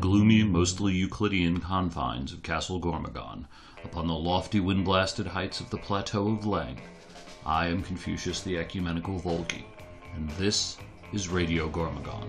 [0.00, 3.44] gloomy, mostly Euclidean confines of Castle Gormogon,
[3.84, 6.78] upon the lofty wind blasted heights of the Plateau of Leng,
[7.44, 9.64] I am Confucius the Ecumenical Volgi,
[10.14, 10.78] and this
[11.12, 12.26] is Radio Gormogon.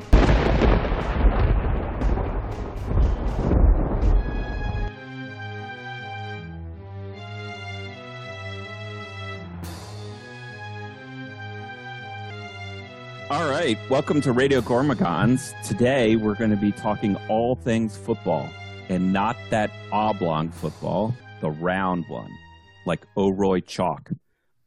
[13.32, 15.54] All right, welcome to Radio Gormogons.
[15.66, 18.50] Today we're going to be talking all things football,
[18.90, 22.30] and not that oblong football, the round one,
[22.86, 24.12] like O'Roy Chalk.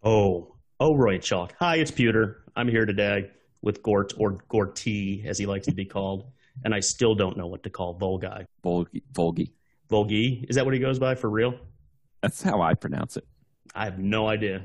[0.02, 1.52] Oh, O'Roy Chalk.
[1.58, 2.36] Hi, it's 'Puter.
[2.56, 6.24] I'm here today with Gort, or Gorty, as he likes to be called,
[6.64, 8.46] and I still don't know what to call Volgi.
[8.64, 9.02] Volgi.
[9.12, 9.50] Volgi.
[9.90, 10.46] Volgi?
[10.48, 11.54] Is that what he goes by for real?
[12.22, 13.26] That's how I pronounce it.
[13.74, 14.62] I have no idea.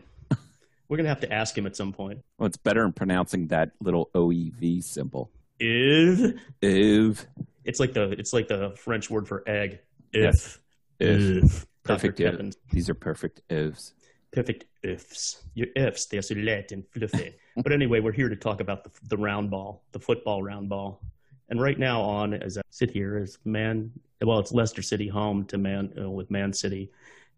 [0.89, 2.19] We're going to have to ask him at some point.
[2.39, 5.31] Well, it's better in pronouncing that little OEV symbol.
[5.59, 7.27] If Ev.
[7.63, 9.79] it's like the it's like the French word for egg.
[10.13, 10.59] Yes.
[10.99, 11.09] If.
[11.09, 11.43] If.
[11.43, 11.67] If.
[11.83, 12.19] Perfect.
[12.19, 12.55] If.
[12.71, 13.93] These are perfect ifs.
[14.31, 15.43] Perfect ifs.
[15.53, 17.35] Your ifs, they're so light and fluffy.
[17.57, 21.01] but anyway, we're here to talk about the, the round ball, the football round ball.
[21.49, 23.91] And right now, on as I sit here, is Man.
[24.21, 26.91] Well, it's Leicester City home to Man uh, with Man City,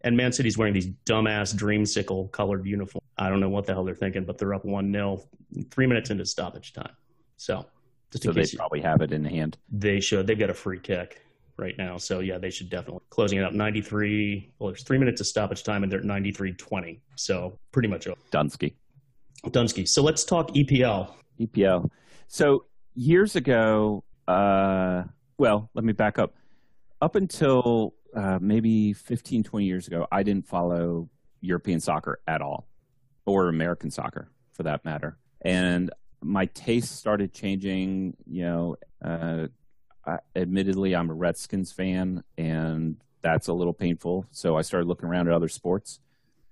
[0.04, 3.06] and Man City's wearing these dumbass dreamsicle colored uniforms.
[3.18, 5.22] I don't know what the hell they're thinking, but they're up one 0
[5.70, 6.92] three minutes into stoppage time.
[7.36, 7.66] So
[8.10, 9.58] just So in they you, probably have it in hand.
[9.70, 11.22] they should, they've got a free kick
[11.56, 11.96] right now.
[11.98, 14.52] So yeah, they should definitely closing it up 93.
[14.58, 17.00] Well, there's three minutes of stoppage time, and they're at 93-20.
[17.16, 18.18] So pretty much over.
[18.30, 18.74] Dunsky.
[19.46, 19.86] Dunsky.
[19.88, 21.12] So let's talk EPL.
[21.40, 21.90] EPL.
[22.28, 22.64] So
[22.94, 25.04] years ago, uh,
[25.38, 26.34] well, let me back up.
[27.00, 31.08] Up until uh, maybe 15, 20 years ago, I didn't follow
[31.40, 32.68] European soccer at all,
[33.26, 35.18] or American soccer for that matter.
[35.40, 35.90] And
[36.22, 38.16] my taste started changing.
[38.26, 39.46] You know, uh,
[40.06, 44.26] I, admittedly, I'm a Redskins fan, and that's a little painful.
[44.30, 46.00] So I started looking around at other sports.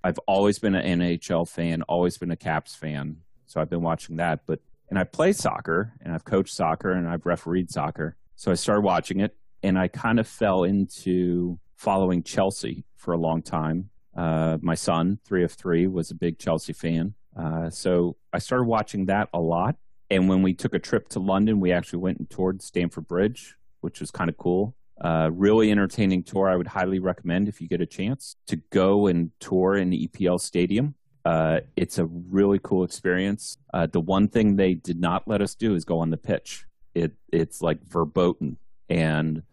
[0.03, 3.17] I've always been an NHL fan, always been a Caps fan.
[3.45, 4.41] So I've been watching that.
[4.47, 8.17] But and I play soccer and I've coached soccer and I've refereed soccer.
[8.35, 13.17] So I started watching it and I kind of fell into following Chelsea for a
[13.17, 13.89] long time.
[14.15, 17.13] Uh, my son, three of three, was a big Chelsea fan.
[17.35, 19.75] Uh, so I started watching that a lot.
[20.09, 23.55] And when we took a trip to London, we actually went and toured Stamford Bridge,
[23.79, 24.75] which was kind of cool.
[24.99, 26.49] Uh, really entertaining tour.
[26.49, 30.39] I would highly recommend if you get a chance to go and tour an EPL
[30.39, 30.95] stadium.
[31.23, 33.57] Uh, it's a really cool experience.
[33.73, 36.65] Uh, the one thing they did not let us do is go on the pitch.
[36.93, 38.57] It it's like verboten,
[38.89, 39.43] and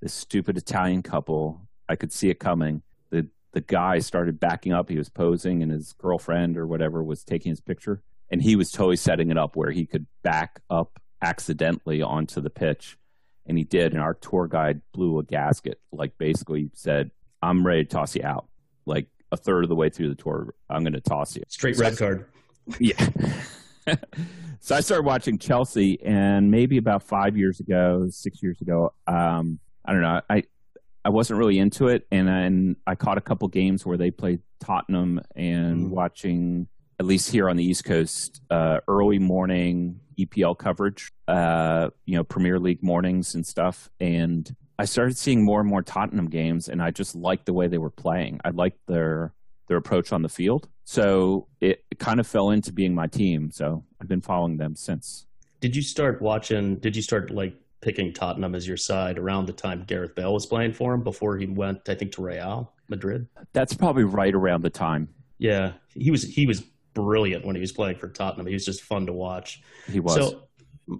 [0.00, 2.82] this stupid Italian couple, I could see it coming.
[3.10, 4.88] the The guy started backing up.
[4.88, 8.70] He was posing, and his girlfriend or whatever was taking his picture, and he was
[8.70, 12.96] totally setting it up where he could back up accidentally onto the pitch,
[13.46, 13.92] and he did.
[13.92, 17.10] And our tour guide blew a gasket, like basically said,
[17.42, 18.46] "I'm ready to toss you out."
[18.86, 21.42] Like a third of the way through the tour, I'm going to toss you.
[21.48, 22.26] Straight So I- red card.
[22.78, 23.08] Yeah.
[24.60, 29.58] so I started watching Chelsea, and maybe about five years ago, six years ago, um,
[29.88, 30.20] I don't know.
[30.28, 30.42] I
[31.04, 34.40] I wasn't really into it, and then I caught a couple games where they played
[34.60, 35.90] Tottenham, and Mm.
[35.90, 36.68] watching
[37.00, 42.24] at least here on the East Coast, uh, early morning EPL coverage, uh, you know,
[42.24, 46.82] Premier League mornings and stuff, and I started seeing more and more Tottenham games, and
[46.82, 48.40] I just liked the way they were playing.
[48.44, 49.32] I liked their
[49.68, 50.68] their approach on the field.
[50.84, 53.50] So it, it kind of fell into being my team.
[53.50, 55.26] So I've been following them since.
[55.60, 56.76] Did you start watching?
[56.76, 60.46] Did you start like picking Tottenham as your side around the time Gareth Bale was
[60.46, 61.88] playing for him before he went?
[61.88, 63.28] I think to Real Madrid.
[63.52, 65.08] That's probably right around the time
[65.38, 66.62] Yeah, he was he was
[66.94, 68.46] brilliant when he was playing for Tottenham.
[68.46, 69.62] He was just fun to watch.
[69.90, 70.14] he was.
[70.14, 70.42] So,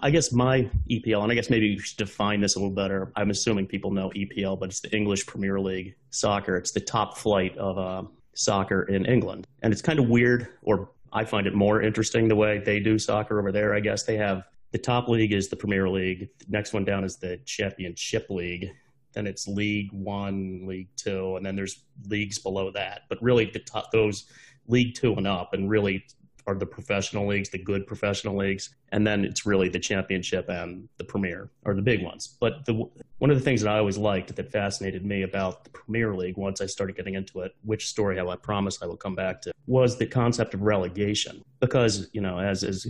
[0.01, 3.11] I guess my EPL, and I guess maybe we should define this a little better.
[3.17, 6.57] I'm assuming people know EPL, but it's the English Premier League soccer.
[6.57, 10.91] It's the top flight of uh, soccer in England, and it's kind of weird, or
[11.13, 13.75] I find it more interesting the way they do soccer over there.
[13.75, 16.29] I guess they have the top league is the Premier League.
[16.39, 18.71] The next one down is the Championship League.
[19.13, 23.03] Then it's League One, League Two, and then there's leagues below that.
[23.09, 24.27] But really, the top those
[24.67, 26.05] League Two and up, and really
[26.49, 30.89] are the professional leagues, the good professional leagues, and then it's really the championship and
[30.97, 32.37] the premier are the big ones.
[32.41, 32.89] But the
[33.19, 36.39] one of the things that I always liked that fascinated me about the Premier League
[36.39, 39.53] once I started getting into it, which story I promise I will come back to,
[39.67, 41.43] was the concept of relegation.
[41.61, 42.87] Because you know, as as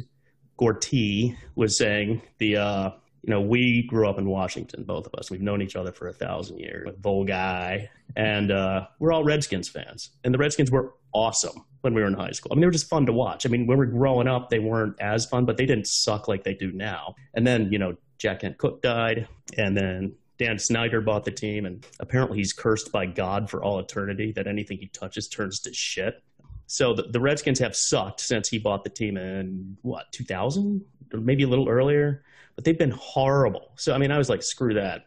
[0.59, 2.91] Gorty was saying, the uh,
[3.23, 5.31] you know, we grew up in Washington, both of us.
[5.31, 9.69] We've known each other for a thousand years with Volguy, and uh, we're all Redskins
[9.69, 10.11] fans.
[10.25, 12.53] And the Redskins were awesome when we were in high school.
[12.53, 13.45] I mean, they were just fun to watch.
[13.45, 16.29] I mean, when we were growing up, they weren't as fun, but they didn't suck
[16.29, 17.15] like they do now.
[17.35, 21.67] And then, you know, Jack Kent Cooke died, and then Dan Snyder bought the team,
[21.67, 25.75] and apparently he's cursed by God for all eternity that anything he touches turns to
[25.75, 26.23] shit.
[26.69, 31.21] So the, the Redskins have sucked since he bought the team in what 2000 or
[31.21, 32.23] maybe a little earlier,
[32.55, 33.73] but they've been horrible.
[33.77, 35.07] So I mean, I was like, screw that,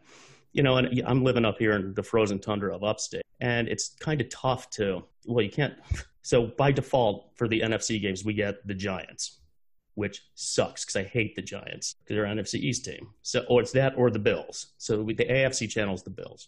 [0.51, 0.77] you know.
[0.77, 4.29] And I'm living up here in the frozen tundra of upstate, and it's kind of
[4.29, 5.03] tough to.
[5.25, 5.75] Well, you can't.
[6.23, 9.39] So by default, for the NFC games, we get the Giants
[9.95, 13.09] which sucks because I hate the Giants because they're an NFC East team.
[13.23, 14.67] So, or it's that or the Bills.
[14.77, 16.47] So the AFC channel is the Bills.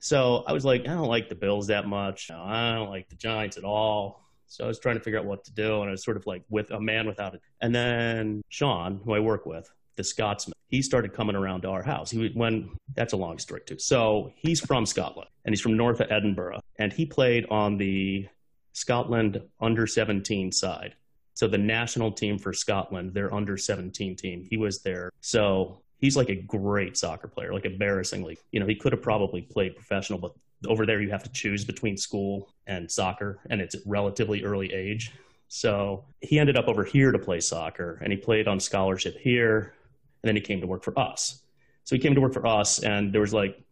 [0.00, 2.30] So I was like, I don't like the Bills that much.
[2.30, 4.27] I don't like the Giants at all.
[4.48, 6.26] So I was trying to figure out what to do, and I was sort of
[6.26, 7.42] like with a man without it.
[7.60, 11.82] And then Sean, who I work with, the Scotsman, he started coming around to our
[11.82, 12.10] house.
[12.10, 13.78] He when that's a long story too.
[13.78, 18.26] So he's from Scotland, and he's from north of Edinburgh, and he played on the
[18.72, 20.94] Scotland under 17 side.
[21.34, 25.10] So the national team for Scotland, their under 17 team, he was there.
[25.20, 28.38] So he's like a great soccer player, like embarrassingly.
[28.50, 30.32] You know, he could have probably played professional, but
[30.66, 34.72] over there you have to choose between school and soccer, and it's at relatively early
[34.72, 35.12] age.
[35.48, 39.74] So he ended up over here to play soccer, and he played on scholarship here,
[40.22, 41.42] and then he came to work for us.
[41.84, 43.62] So he came to work for us, and there was like,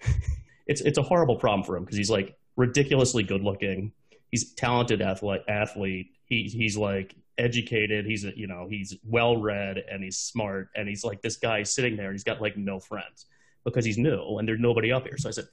[0.66, 3.92] it's it's a horrible problem for him because he's like ridiculously good looking.
[4.30, 10.02] He's talented athlete, athlete he he's like educated he's you know he's well read and
[10.02, 13.26] he's smart and he's like this guy sitting there he's got like no friends
[13.66, 15.18] because he's new and there's nobody up here.
[15.18, 15.48] So i said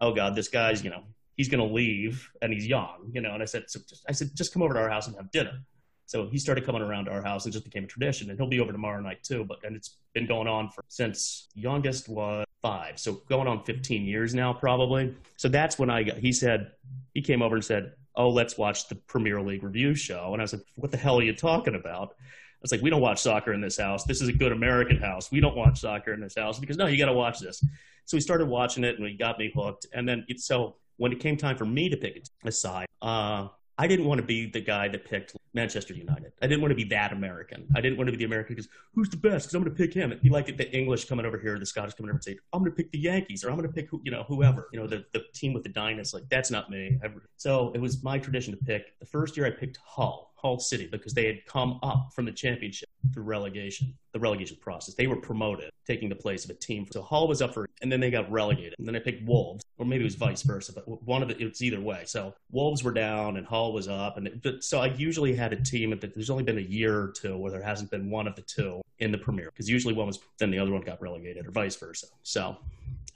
[0.00, 1.02] oh god this guy's you know
[1.36, 3.32] he's going to leave and he's young you know?
[3.32, 5.30] And i said so just, i said just come over to our house and have
[5.30, 5.60] dinner.
[6.06, 7.46] So he started coming around to our house.
[7.46, 9.96] And just became a tradition and he'll be over tomorrow night too but and it's
[10.12, 12.98] been going on for since youngest was five.
[12.98, 15.14] So going on 15 years now probably.
[15.36, 16.72] So that's when i got he said
[17.14, 20.32] he came over and said oh, let's watch the Premier League review show.
[20.32, 22.14] And I like, what the hell are you talking about?
[22.62, 24.04] I was like, we don't watch soccer in this house.
[24.04, 25.32] This is a good American house.
[25.32, 27.64] We don't watch soccer in this house because no, you got to watch this.
[28.04, 29.86] So we started watching it and we got me hooked.
[29.92, 33.48] And then it, so when it came time for me to pick a side, uh,
[33.78, 36.32] I didn't want to be the guy that picked Manchester United.
[36.40, 37.66] I didn't want to be that American.
[37.74, 39.46] I didn't want to be the American because who's the best?
[39.46, 40.16] Because I'm going to pick him.
[40.22, 42.70] Be like the English coming over here, the Scottish coming over and say, I'm going
[42.70, 44.86] to pick the Yankees or I'm going to pick who, you know whoever, you know
[44.86, 46.18] the the team with the dynasty.
[46.18, 46.98] Like that's not me.
[47.38, 48.98] So it was my tradition to pick.
[49.00, 52.32] The first year I picked Hull Hull City because they had come up from the
[52.32, 54.94] championship through relegation, the relegation process.
[54.94, 56.86] They were promoted, taking the place of a team.
[56.90, 58.74] So Hull was up for, and then they got relegated.
[58.78, 61.40] And then I picked Wolves, or maybe it was vice versa, but one of the,
[61.42, 62.02] it's either way.
[62.06, 64.16] So Wolves were down and Hull was up.
[64.16, 67.08] And it, so I usually had a team that there's only been a year or
[67.08, 70.06] two where there hasn't been one of the two in the Premier because usually one
[70.06, 72.06] was, then the other one got relegated or vice versa.
[72.22, 72.56] So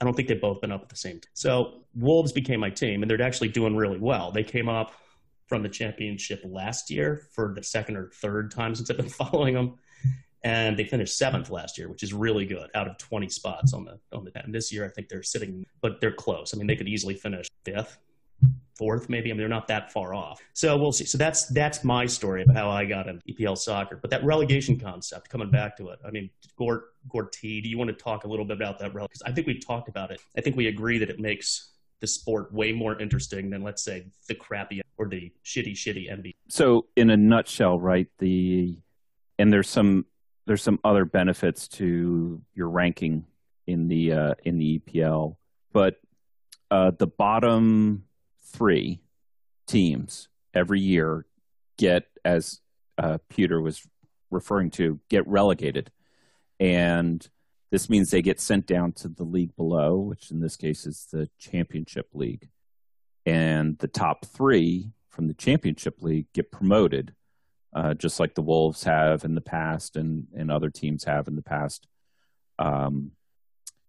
[0.01, 1.31] I don't think they've both been up at the same time.
[1.35, 4.31] So Wolves became my team, and they're actually doing really well.
[4.31, 4.93] They came up
[5.47, 9.55] from the championship last year for the second or third time since I've been following
[9.55, 9.79] them.
[10.43, 13.85] And they finished seventh last year, which is really good out of 20 spots on
[13.85, 16.55] the on the and this year I think they're sitting but they're close.
[16.55, 17.99] I mean they could easily finish fifth,
[18.77, 19.31] fourth maybe.
[19.31, 20.41] I mean they're not that far off.
[20.53, 21.05] So we'll see.
[21.05, 23.97] So that's that's my story of how I got into EPL soccer.
[23.97, 27.79] But that relegation concept, coming back to it, I mean Gort Gort T, do you
[27.79, 28.93] want to talk a little bit about that?
[28.93, 30.21] Because I think we've talked about it.
[30.37, 34.07] I think we agree that it makes the sport way more interesting than let's say
[34.29, 36.35] the crappy or the shitty shitty NBA.
[36.49, 38.09] So in a nutshell, right?
[38.19, 38.79] The
[39.39, 40.07] and there's some
[40.47, 43.27] there's some other benefits to your ranking
[43.67, 45.37] in the uh, in the EPL,
[45.73, 45.97] but
[46.71, 48.05] uh, the bottom
[48.53, 49.01] three
[49.67, 51.27] teams every year
[51.77, 52.61] get, as
[52.99, 53.87] uh, Peter was
[54.31, 55.91] referring to, get relegated,
[56.59, 57.29] and
[57.71, 61.07] this means they get sent down to the league below, which in this case is
[61.13, 62.49] the Championship League.
[63.25, 67.15] And the top three from the Championship League get promoted,
[67.75, 71.35] uh, just like the Wolves have in the past and, and other teams have in
[71.35, 71.89] the past.
[72.59, 73.13] Um,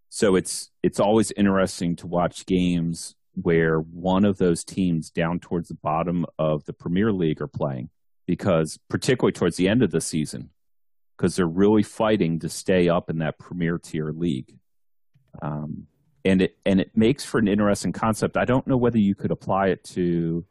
[0.10, 5.68] so it's it's always interesting to watch games where one of those teams down towards
[5.68, 7.90] the bottom of the Premier League are playing,
[8.26, 10.50] because particularly towards the end of the season,
[11.18, 14.56] because they're really fighting to stay up in that premier tier league.
[15.42, 15.88] Um,
[16.24, 18.38] and it and it makes for an interesting concept.
[18.38, 20.46] I don't know whether you could apply it to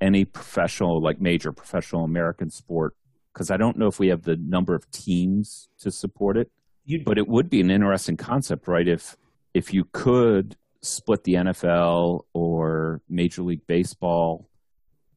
[0.00, 2.96] any professional, like major professional American sport,
[3.32, 6.50] because I don't know if we have the number of teams to support it.
[6.84, 8.86] You'd, but it would be an interesting concept, right?
[8.86, 9.16] If
[9.52, 14.48] if you could split the NFL or Major League Baseball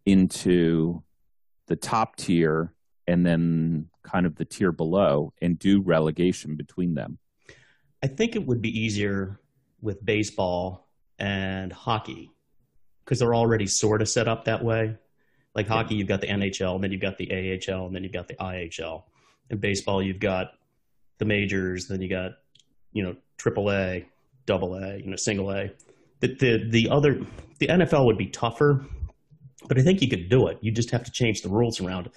[0.06, 1.04] into
[1.68, 2.74] the top tier
[3.08, 7.20] and then kind of the tier below and do relegation between them?
[8.02, 9.40] I think it would be easier
[9.82, 10.88] with baseball
[11.20, 12.32] and hockey
[13.04, 14.96] because they're already sort of set up that way.
[15.56, 18.14] Like hockey, you've got the NHL, and then you've got the AHL, and then you've
[18.14, 19.04] got the IHL.
[19.50, 20.52] In baseball, you've got
[21.18, 22.34] the majors, then you got,
[22.92, 24.06] you know, Triple A,
[24.46, 25.72] double A, you know, single A.
[26.20, 27.20] The, the the other
[27.60, 28.86] the NFL would be tougher,
[29.68, 30.60] but I think you could do it.
[30.62, 32.10] You just have to change the rules around.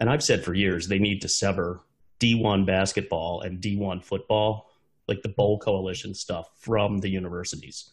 [0.00, 1.82] And I've said for years they need to sever
[2.18, 4.70] D1 basketball and D1 football,
[5.06, 7.90] like the bowl coalition stuff, from the universities.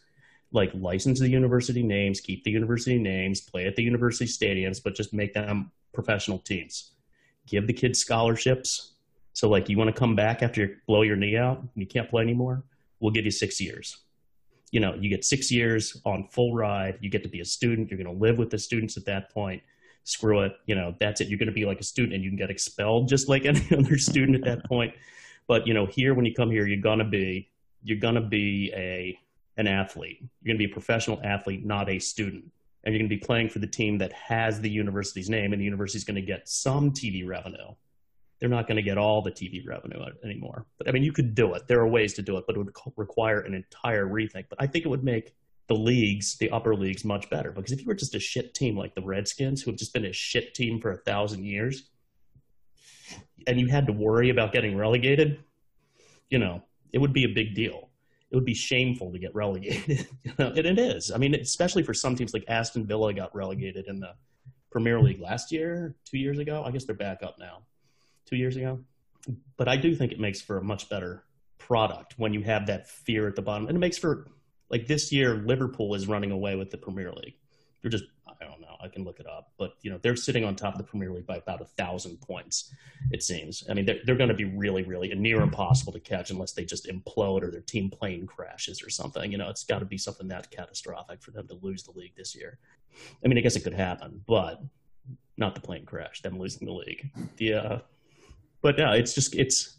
[0.50, 4.94] Like license the university names, keep the university names, play at the university stadiums, but
[4.94, 6.92] just make them professional teams.
[7.46, 8.94] Give the kids scholarships.
[9.34, 11.86] So like you want to come back after you blow your knee out and you
[11.86, 12.64] can't play anymore,
[13.00, 13.98] we'll give you six years.
[14.70, 16.98] You know, you get six years on full ride.
[17.00, 17.90] You get to be a student.
[17.90, 19.62] You're going to live with the students at that point
[20.04, 21.28] screw it, you know, that's it.
[21.28, 23.64] You're going to be like a student and you can get expelled just like any
[23.76, 24.94] other student at that point.
[25.46, 27.50] But, you know, here, when you come here, you're going to be,
[27.82, 29.18] you're going to be a,
[29.56, 30.18] an athlete.
[30.20, 32.44] You're going to be a professional athlete, not a student.
[32.84, 35.60] And you're going to be playing for the team that has the university's name, and
[35.60, 37.74] the university's going to get some TV revenue.
[38.38, 40.64] They're not going to get all the TV revenue anymore.
[40.78, 41.66] But I mean, you could do it.
[41.66, 44.46] There are ways to do it, but it would require an entire rethink.
[44.48, 45.34] But I think it would make
[45.68, 47.52] the leagues, the upper leagues, much better.
[47.52, 50.06] Because if you were just a shit team like the Redskins, who have just been
[50.06, 51.90] a shit team for a thousand years,
[53.46, 55.38] and you had to worry about getting relegated,
[56.30, 57.90] you know, it would be a big deal.
[58.30, 60.06] It would be shameful to get relegated.
[60.24, 61.10] you know, and it is.
[61.10, 64.14] I mean, especially for some teams like Aston Villa got relegated in the
[64.70, 66.62] Premier League last year, two years ago.
[66.64, 67.62] I guess they're back up now.
[68.26, 68.80] Two years ago.
[69.56, 71.24] But I do think it makes for a much better
[71.58, 73.68] product when you have that fear at the bottom.
[73.68, 74.28] And it makes for
[74.70, 77.34] like this year, Liverpool is running away with the Premier League.
[77.82, 78.04] They're just
[78.40, 78.76] I don't know.
[78.80, 81.10] I can look it up, but you know they're sitting on top of the Premier
[81.10, 82.72] League by about a thousand points.
[83.10, 83.64] It seems.
[83.68, 86.64] I mean, they're they're going to be really, really near impossible to catch unless they
[86.64, 89.32] just implode or their team plane crashes or something.
[89.32, 92.14] You know, it's got to be something that catastrophic for them to lose the league
[92.16, 92.58] this year.
[93.24, 94.62] I mean, I guess it could happen, but
[95.36, 96.22] not the plane crash.
[96.22, 97.10] Them losing the league.
[97.36, 97.78] The uh,
[98.60, 99.78] but no, it's just it's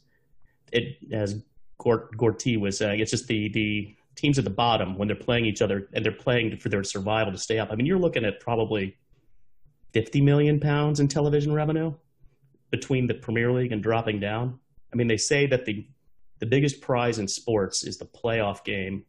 [0.72, 1.41] it as
[1.77, 3.00] Gort Gorty was saying.
[3.00, 6.12] It's just the the teams at the bottom when they're playing each other and they're
[6.12, 7.70] playing for their survival to stay up.
[7.72, 8.98] I mean, you're looking at probably
[9.94, 11.94] 50 million pounds in television revenue
[12.72, 14.60] between the Premier League and dropping down.
[14.94, 15.88] I mean, they say that the
[16.40, 19.04] the biggest prize in sports is the playoff game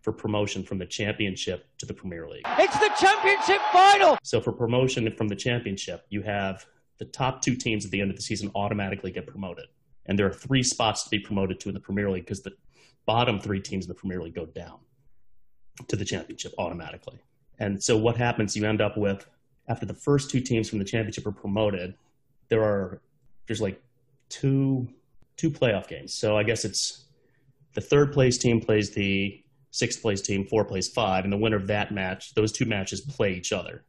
[0.00, 2.44] for promotion from the championship to the Premier League.
[2.58, 4.16] It's the championship final.
[4.22, 6.64] So for promotion from the championship, you have
[6.98, 9.66] the top two teams at the end of the season automatically get promoted.
[10.06, 12.52] And there are three spots to be promoted to in the Premier League because the
[13.06, 14.78] bottom three teams in the Premier League go down
[15.88, 17.18] to the championship automatically.
[17.58, 19.26] And so what happens, you end up with,
[19.68, 21.94] after the first two teams from the championship are promoted,
[22.48, 23.00] there are,
[23.46, 23.80] there's like
[24.28, 24.88] two,
[25.36, 26.14] two playoff games.
[26.14, 27.04] So I guess it's
[27.74, 31.56] the third place team plays the sixth place team, four plays five, and the winner
[31.56, 33.84] of that match, those two matches play each other.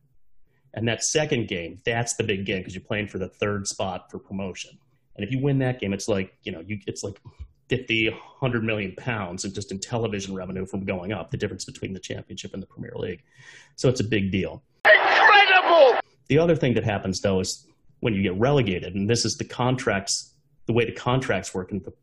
[0.73, 4.09] And that second game, that's the big game because you're playing for the third spot
[4.09, 4.79] for promotion.
[5.15, 7.19] And if you win that game, it's like, you know, you, it's like
[7.69, 11.99] 50, 100 million pounds just in television revenue from going up, the difference between the
[11.99, 13.23] championship and the Premier League.
[13.75, 14.63] So it's a big deal.
[14.85, 15.99] Incredible!
[16.27, 17.67] The other thing that happens, though, is
[17.99, 20.33] when you get relegated, and this is the contracts,
[20.65, 21.93] the way the contracts work in the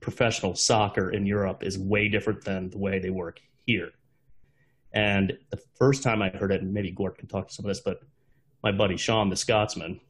[0.00, 3.90] professional soccer in Europe is way different than the way they work here.
[4.92, 7.68] And the first time I heard it, and maybe Gort can talk to some of
[7.68, 8.00] this, but
[8.62, 10.00] my buddy Sean, the Scotsman,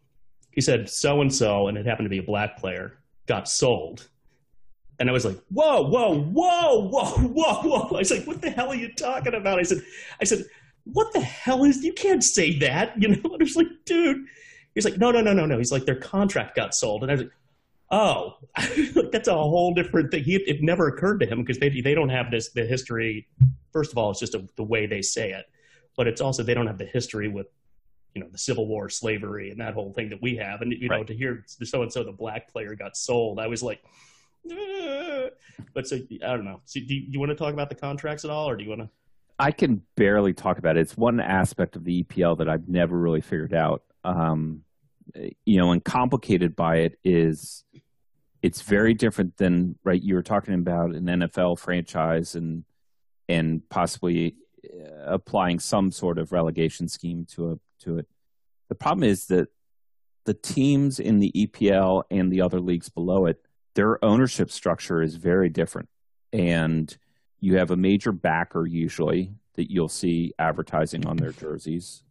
[0.56, 4.08] he said so and so, and it happened to be a black player, got sold
[4.98, 7.96] and I was like, whoa, whoa, whoa, whoa, whoa, whoa.
[7.96, 9.58] I was like, what the hell are you talking about?
[9.58, 9.82] I said,
[10.20, 10.44] I said,
[10.84, 13.16] what the hell is, you can't say that, you know?
[13.25, 14.25] And I was like, dude,
[14.75, 15.58] he's like, no, no, no, no, no.
[15.58, 17.02] He's like, their contract got sold.
[17.02, 17.32] And I was like,
[17.90, 18.36] oh,
[19.12, 20.25] that's a whole different thing.
[20.25, 23.28] He, it never occurred to him because they, they don't have this, the history.
[23.72, 25.44] First of all, it's just a, the way they say it,
[25.96, 27.48] but it's also, they don't have the history with,
[28.16, 30.62] you know, the Civil War, slavery, and that whole thing that we have.
[30.62, 33.85] And, you know, to hear so-and-so, the black player got sold, I was like,
[35.75, 36.62] but so I don't know.
[36.64, 38.70] So do you, you want to talk about the contracts at all, or do you
[38.70, 38.88] want to?
[39.38, 40.80] I can barely talk about it.
[40.80, 43.82] It's one aspect of the EPL that I've never really figured out.
[44.02, 44.62] Um,
[45.44, 47.64] you know, and complicated by it is
[48.42, 50.02] it's very different than right.
[50.02, 52.64] You were talking about an NFL franchise and
[53.28, 58.06] and possibly uh, applying some sort of relegation scheme to a to it.
[58.68, 59.49] The problem is that
[60.25, 63.40] the teams in the EPL and the other leagues below it
[63.76, 65.88] their ownership structure is very different.
[66.33, 66.97] And
[67.40, 72.02] you have a major backer usually that you'll see advertising on their jerseys.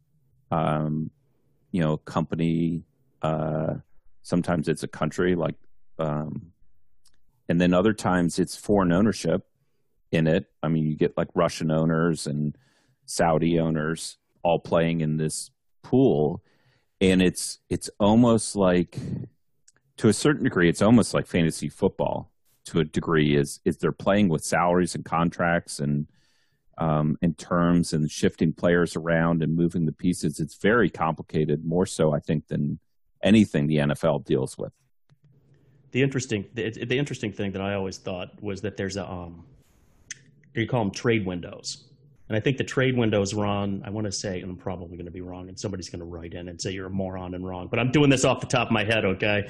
[0.52, 1.10] Um,
[1.72, 2.84] you know, company,
[3.22, 3.74] uh,
[4.22, 5.56] sometimes it's a country like,
[5.98, 6.52] um,
[7.50, 9.48] and then other times it's foreign ownership
[10.12, 10.46] in it.
[10.62, 12.56] I mean, you get like Russian owners and
[13.06, 15.50] Saudi owners all playing in this
[15.86, 16.44] pool,
[17.00, 18.98] and it's it's almost like
[19.98, 22.32] to a certain degree, it's almost like fantasy football
[22.65, 26.08] to a degree is is they're playing with salaries and contracts and
[26.77, 30.39] um, and terms and shifting players around and moving the pieces.
[30.39, 32.80] It's very complicated, more so I think than
[33.24, 34.74] anything the NFL deals with.
[35.92, 39.46] The interesting the, the interesting thing that I always thought was that there's a um,
[40.56, 41.86] you call them trade windows.
[42.27, 45.05] And I think the trade windows run, I want to say, and I'm probably going
[45.05, 47.46] to be wrong, and somebody's going to write in and say you're a moron and
[47.46, 47.67] wrong.
[47.67, 49.48] But I'm doing this off the top of my head, okay?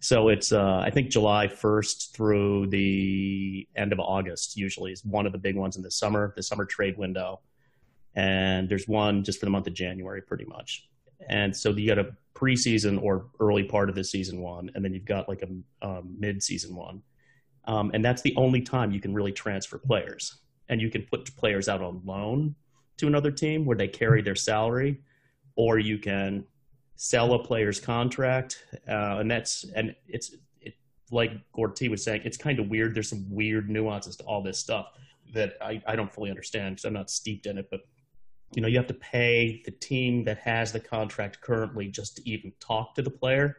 [0.00, 5.24] So it's, uh, I think July 1st through the end of August, usually, is one
[5.24, 7.40] of the big ones in the summer, the summer trade window.
[8.14, 10.86] And there's one just for the month of January, pretty much.
[11.30, 14.92] And so you got a preseason or early part of the season one, and then
[14.92, 17.02] you've got like a um, mid season one.
[17.64, 20.38] Um, and that's the only time you can really transfer players
[20.68, 22.54] and you can put players out on loan
[22.98, 25.00] to another team where they carry their salary,
[25.56, 26.44] or you can
[26.96, 30.74] sell a player's contract, uh, and that's and it's it,
[31.10, 32.94] like Gorty was saying, it's kind of weird.
[32.94, 34.88] There's some weird nuances to all this stuff
[35.32, 37.80] that I, I don't fully understand because I'm not steeped in it, but
[38.54, 42.28] you know you have to pay the team that has the contract currently just to
[42.28, 43.56] even talk to the player,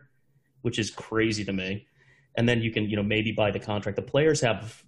[0.62, 1.88] which is crazy to me.
[2.36, 3.96] And then you can you know maybe buy the contract.
[3.96, 4.84] The players have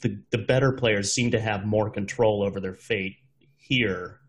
[0.00, 3.16] the, the better players seem to have more control over their fate
[3.56, 4.20] here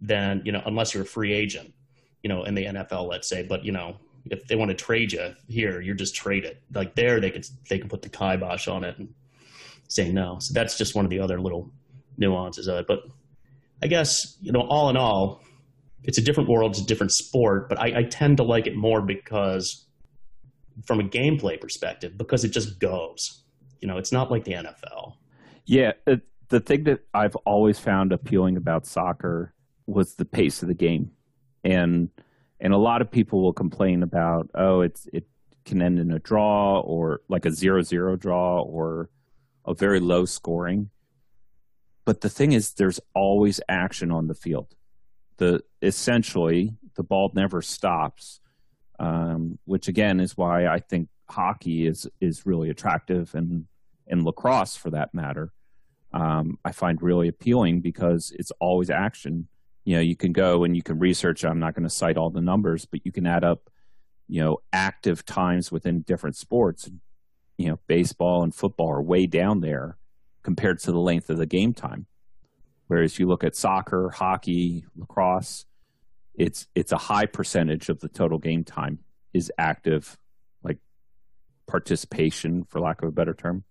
[0.00, 1.72] than, you know, unless you're a free agent,
[2.22, 3.42] you know, in the NFL, let's say.
[3.42, 3.96] But, you know,
[4.30, 6.58] if they want to trade you here, you're just traded.
[6.72, 9.12] Like there, they could they can put the kibosh on it and
[9.88, 10.38] say no.
[10.40, 11.70] So that's just one of the other little
[12.16, 12.86] nuances of it.
[12.86, 13.00] But
[13.82, 15.42] I guess you know, all in all,
[16.04, 17.68] it's a different world, it's a different sport.
[17.68, 19.86] But I, I tend to like it more because,
[20.84, 23.44] from a gameplay perspective, because it just goes.
[23.80, 25.14] You know, it's not like the NFL.
[25.64, 29.54] Yeah, it, the thing that I've always found appealing about soccer
[29.86, 31.12] was the pace of the game,
[31.64, 32.08] and
[32.60, 35.26] and a lot of people will complain about oh it's it
[35.64, 39.10] can end in a draw or like a zero zero draw or
[39.66, 40.90] a very low scoring.
[42.04, 44.74] But the thing is, there's always action on the field.
[45.36, 48.40] The essentially the ball never stops,
[48.98, 53.66] um, which again is why I think hockey is is really attractive and
[54.06, 55.52] and lacrosse for that matter
[56.12, 59.48] um, I find really appealing because it's always action.
[59.84, 61.44] You know, you can go and you can research.
[61.44, 63.70] I'm not going to cite all the numbers, but you can add up,
[64.26, 66.90] you know, active times within different sports.
[67.56, 69.96] You know, baseball and football are way down there
[70.42, 72.06] compared to the length of the game time.
[72.86, 75.66] Whereas you look at soccer, hockey, lacrosse,
[76.34, 79.00] it's it's a high percentage of the total game time
[79.34, 80.16] is active
[81.68, 83.62] participation, for lack of a better term?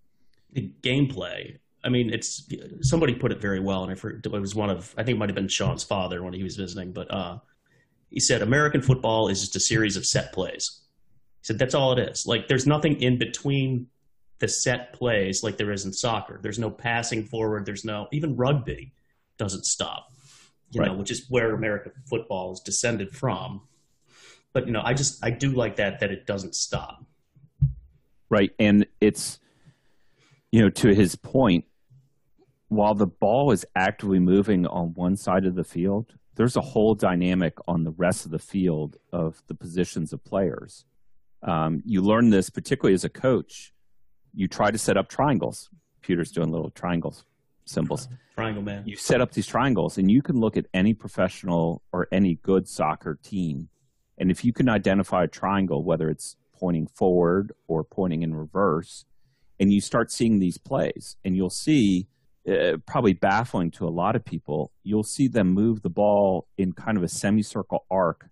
[0.52, 1.58] The gameplay.
[1.84, 4.94] I mean, it's somebody put it very well, and I forget, it was one of
[4.96, 7.38] I think it might have been Sean's father when he was visiting, but uh,
[8.10, 10.80] he said American football is just a series of set plays.
[11.40, 12.26] He said that's all it is.
[12.26, 13.88] Like there's nothing in between
[14.38, 16.38] the set plays like there is in soccer.
[16.42, 17.66] There's no passing forward.
[17.66, 18.92] There's no even rugby
[19.36, 20.08] doesn't stop.
[20.70, 20.88] You right.
[20.88, 23.62] know, which is where American football is descended from.
[24.52, 27.04] But you know, I just I do like that that it doesn't stop
[28.30, 28.50] right?
[28.58, 29.38] And it's,
[30.50, 31.64] you know, to his point,
[32.68, 36.94] while the ball is actively moving on one side of the field, there's a whole
[36.94, 40.84] dynamic on the rest of the field of the positions of players.
[41.42, 43.72] Um, you learn this particularly as a coach.
[44.34, 45.70] You try to set up triangles.
[46.02, 47.24] Peter's doing little triangles
[47.68, 48.08] symbols.
[48.34, 48.84] Triangle man.
[48.86, 52.68] You set up these triangles, and you can look at any professional or any good
[52.68, 53.68] soccer team,
[54.16, 59.04] and if you can identify a triangle, whether it's pointing forward or pointing in reverse.
[59.60, 62.06] And you start seeing these plays, and you'll see,
[62.48, 66.72] uh, probably baffling to a lot of people, you'll see them move the ball in
[66.72, 68.28] kind of a semicircle arc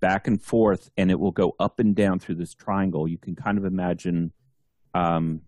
[0.00, 3.08] back and forth, and it will go up and down through this triangle.
[3.08, 4.32] You can kind of imagine
[4.94, 5.42] um,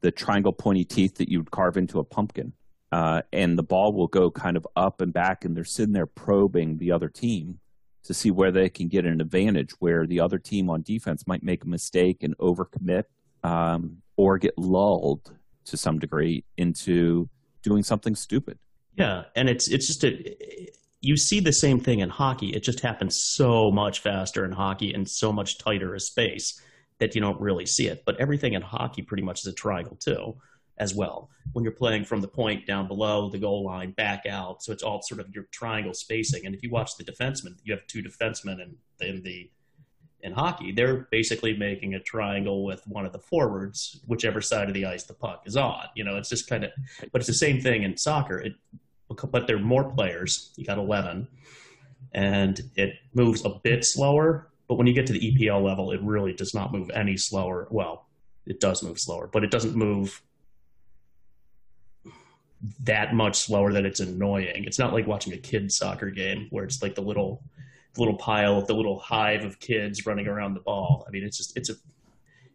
[0.00, 2.52] the triangle pointy teeth that you would carve into a pumpkin.
[2.92, 6.06] Uh, and the ball will go kind of up and back, and they're sitting there
[6.06, 7.58] probing the other team
[8.06, 11.42] to see where they can get an advantage where the other team on defense might
[11.42, 13.04] make a mistake and overcommit
[13.42, 17.28] um, or get lulled to some degree into
[17.62, 18.58] doing something stupid.
[18.96, 22.48] Yeah, and it's it's just a you see the same thing in hockey.
[22.48, 26.60] It just happens so much faster in hockey and so much tighter a space
[26.98, 28.04] that you don't really see it.
[28.06, 30.36] But everything in hockey pretty much is a triangle too
[30.78, 34.62] as well when you're playing from the point down below the goal line back out.
[34.62, 36.44] So it's all sort of your triangle spacing.
[36.44, 39.50] And if you watch the defensemen, you have two defensemen in, in the
[40.22, 40.72] in hockey.
[40.72, 45.04] They're basically making a triangle with one of the forwards, whichever side of the ice
[45.04, 45.84] the puck is on.
[45.94, 46.72] You know, it's just kind of,
[47.12, 48.38] but it's the same thing in soccer.
[48.38, 48.54] It,
[49.08, 50.52] but there are more players.
[50.56, 51.28] You got 11,
[52.12, 54.48] and it moves a bit slower.
[54.68, 57.68] But when you get to the EPL level, it really does not move any slower.
[57.70, 58.06] Well,
[58.46, 60.22] it does move slower, but it doesn't move
[62.84, 64.64] that much slower that it's annoying.
[64.64, 67.42] It's not like watching a kid's soccer game where it's like the little
[67.98, 71.04] little pile the little hive of kids running around the ball.
[71.06, 71.74] I mean, it's just it's a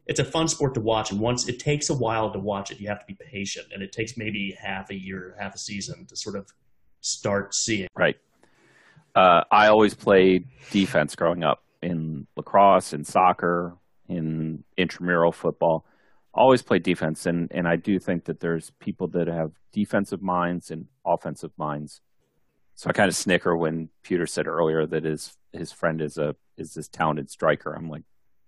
[0.07, 2.79] it's a fun sport to watch, and once it takes a while to watch it,
[2.79, 6.05] you have to be patient, and it takes maybe half a year, half a season
[6.07, 6.51] to sort of
[7.01, 7.87] start seeing.
[7.95, 8.17] Right.
[9.13, 13.75] Uh, I always played defense growing up in lacrosse, in soccer,
[14.07, 15.85] in intramural football.
[16.33, 20.71] Always play defense, and and I do think that there's people that have defensive minds
[20.71, 22.01] and offensive minds.
[22.75, 26.35] So I kind of snicker when Peter said earlier that his his friend is a
[26.57, 27.73] is this talented striker.
[27.73, 28.03] I'm like,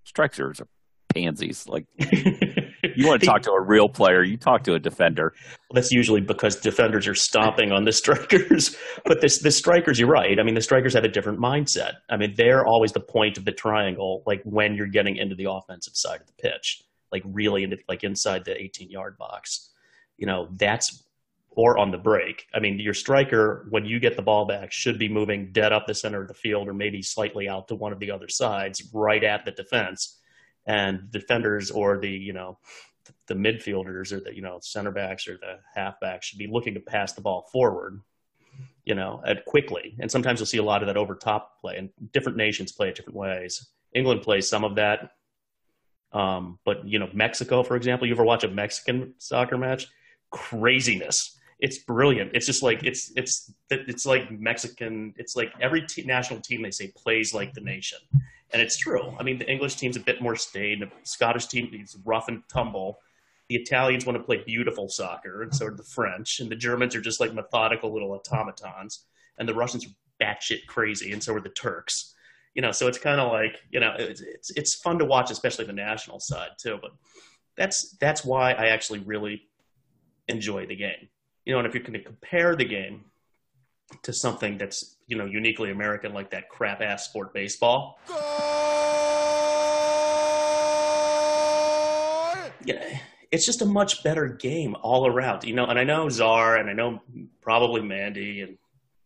[0.06, 0.67] strikers are
[1.13, 1.67] pansies.
[1.67, 5.34] Like you want to talk to a real player, you talk to a defender.
[5.69, 8.76] Well, that's usually because defenders are stomping on the strikers.
[9.06, 10.39] but this the strikers, you're right.
[10.39, 11.93] I mean, the strikers have a different mindset.
[12.10, 15.50] I mean, they're always the point of the triangle, like when you're getting into the
[15.50, 19.69] offensive side of the pitch, like really like inside the 18 yard box.
[20.17, 21.06] You know, that's
[21.56, 22.47] or on the break.
[22.54, 25.86] I mean, your striker, when you get the ball back, should be moving dead up
[25.88, 28.89] the center of the field or maybe slightly out to one of the other sides,
[28.91, 30.19] right at the defense
[30.65, 32.58] and defenders or the you know
[33.28, 36.80] the midfielders or the you know center backs or the halfbacks should be looking to
[36.80, 37.99] pass the ball forward
[38.86, 41.78] you know at quickly and sometimes you'll see a lot of that over top play
[41.78, 45.12] and different nations play it different ways england plays some of that
[46.13, 49.88] um, but you know mexico for example you ever watch a mexican soccer match
[50.32, 56.04] craziness it's brilliant it's just like it's it's it's like mexican it's like every t-
[56.04, 57.99] national team they say plays like the nation
[58.54, 59.15] and it's true.
[59.19, 60.80] I mean, the English team's a bit more staid.
[60.80, 62.99] The Scottish team is rough and tumble.
[63.49, 66.39] The Italians want to play beautiful soccer, and so do the French.
[66.39, 69.06] And the Germans are just like methodical little automatons.
[69.39, 72.13] And the Russians are batshit crazy, and so are the Turks.
[72.55, 75.31] You know, so it's kind of like you know, it's, it's it's fun to watch,
[75.31, 76.77] especially the national side too.
[76.81, 76.91] But
[77.55, 79.47] that's that's why I actually really
[80.27, 81.09] enjoy the game.
[81.45, 83.05] You know, and if you're going to compare the game
[84.01, 87.99] to something that's you know uniquely American like that crap ass sport baseball.
[92.65, 92.99] Yeah,
[93.31, 95.65] it's just a much better game all around, you know.
[95.65, 97.01] And I know Czar, and I know
[97.41, 98.57] probably Mandy, and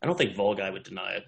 [0.01, 1.25] I don't think Volguy would deny it.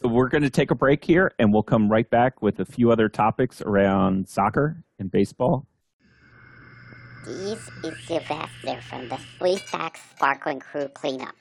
[0.00, 2.64] So we're going to take a break here, and we'll come right back with a
[2.64, 5.68] few other topics around soccer and baseball.
[7.24, 11.36] This is Sylvester from the Three Stacks Sparkling Crew Cleanup.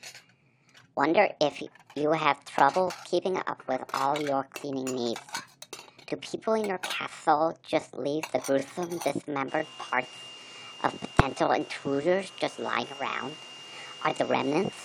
[0.96, 1.64] Wonder if
[1.96, 5.22] you have trouble keeping up with all your cleaning needs.
[6.06, 10.12] Do people in your castle just leave the gruesome, dismembered parts
[10.84, 13.34] of potential intruders just lying around?
[14.06, 14.78] Are the remnants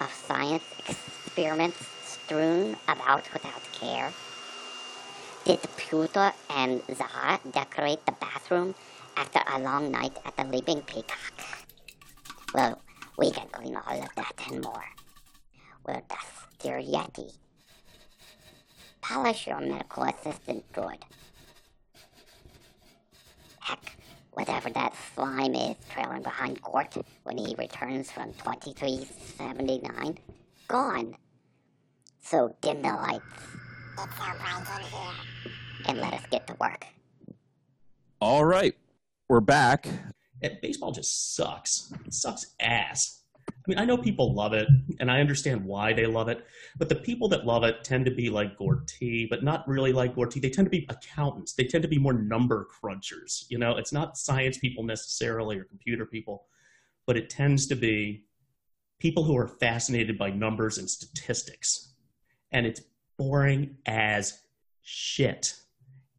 [0.00, 4.12] of science experiments strewn about without care?
[5.44, 8.74] Did Pluto and Zaha decorate the bathroom
[9.16, 11.34] after a long night at the Leaping Peacock?
[12.54, 12.80] Well,
[13.18, 14.84] we can clean all of that and more
[15.86, 16.16] with the
[16.58, 17.32] Steer Yeti.
[19.02, 20.98] Polish your medical assistant good.
[23.60, 23.96] Heck,
[24.32, 30.18] whatever that slime is trailing behind Court when he returns from 2379,
[30.68, 31.16] gone.
[32.24, 33.22] So dim the lights.
[33.98, 35.52] It's so bright in here.
[35.86, 36.86] And let us get to work.
[38.18, 38.74] All right,
[39.28, 39.86] we're back.
[40.40, 41.92] And baseball just sucks.
[42.06, 43.24] It sucks ass.
[43.46, 44.66] I mean, I know people love it,
[45.00, 46.46] and I understand why they love it,
[46.78, 50.14] but the people that love it tend to be like Gorty, but not really like
[50.14, 50.40] Gorty.
[50.40, 51.52] They tend to be accountants.
[51.52, 53.44] They tend to be more number crunchers.
[53.50, 56.46] You know, it's not science people necessarily or computer people,
[57.06, 58.24] but it tends to be
[58.98, 61.93] people who are fascinated by numbers and statistics.
[62.54, 62.80] And it's
[63.18, 64.40] boring as
[64.80, 65.54] shit.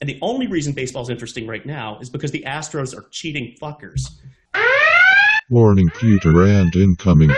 [0.02, 3.56] And the only reason baseball is interesting right now is because the Astros are cheating
[3.60, 4.20] fuckers.
[5.50, 7.32] Warning Peter and incoming.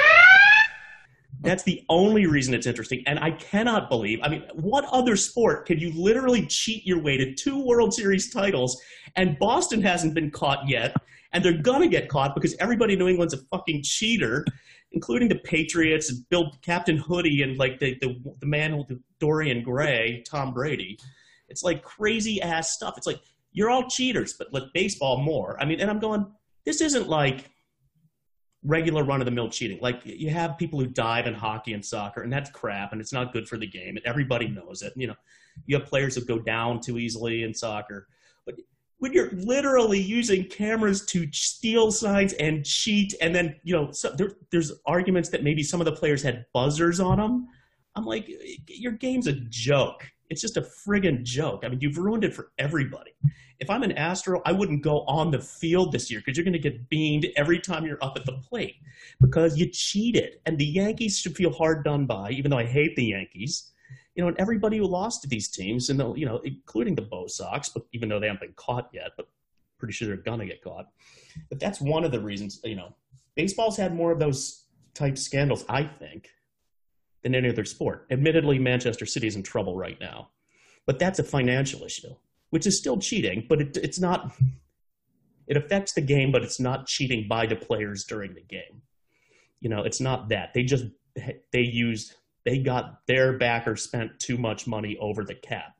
[1.42, 3.04] That's the only reason it's interesting.
[3.06, 7.16] And I cannot believe, I mean, what other sport could you literally cheat your way
[7.18, 8.82] to two World Series titles
[9.16, 10.96] and Boston hasn't been caught yet
[11.34, 14.46] and they're going to get caught because everybody in New England's a fucking cheater,
[14.92, 19.64] including the Patriots and Bill Captain Hoodie and like the, the, the man with Dorian
[19.64, 20.98] Gray, Tom Brady.
[21.50, 22.96] It's like crazy ass stuff.
[22.98, 23.22] It's like,
[23.52, 25.58] you're all cheaters, but like baseball more.
[25.60, 26.28] I mean, and I'm going,
[26.66, 27.50] this isn't like
[28.64, 29.80] regular run of the mill cheating.
[29.82, 33.14] Like you have people who dive in hockey and soccer, and that's crap, and it's
[33.14, 34.94] not good for the game, and everybody knows it.
[34.96, 35.16] You know,
[35.66, 38.08] you have players who go down too easily in soccer,
[39.00, 44.12] when you're literally using cameras to steal signs and cheat, and then you know so
[44.12, 47.48] there, there's arguments that maybe some of the players had buzzers on them.
[47.96, 48.30] I'm like,
[48.68, 50.10] your game's a joke.
[50.30, 51.64] It's just a friggin' joke.
[51.64, 53.12] I mean, you've ruined it for everybody.
[53.60, 56.54] If I'm an Astro, I wouldn't go on the field this year because you're going
[56.54, 58.76] to get beamed every time you're up at the plate
[59.20, 60.40] because you cheated.
[60.46, 63.72] And the Yankees should feel hard done by, even though I hate the Yankees.
[64.18, 67.28] You know, and everybody who lost to these teams, and you know, including the Bo
[67.28, 69.28] Sox, but even though they haven't been caught yet, but
[69.78, 70.88] pretty sure they're gonna get caught.
[71.50, 72.60] But that's one of the reasons.
[72.64, 72.96] You know,
[73.36, 76.30] baseball's had more of those type scandals, I think,
[77.22, 78.08] than any other sport.
[78.10, 80.30] Admittedly, Manchester City's in trouble right now,
[80.88, 82.16] but that's a financial issue,
[82.50, 84.34] which is still cheating, but it, it's not.
[85.46, 88.82] It affects the game, but it's not cheating by the players during the game.
[89.62, 90.86] You know, it's not that they just
[91.52, 92.16] they used
[92.48, 95.76] they got their backer spent too much money over the cap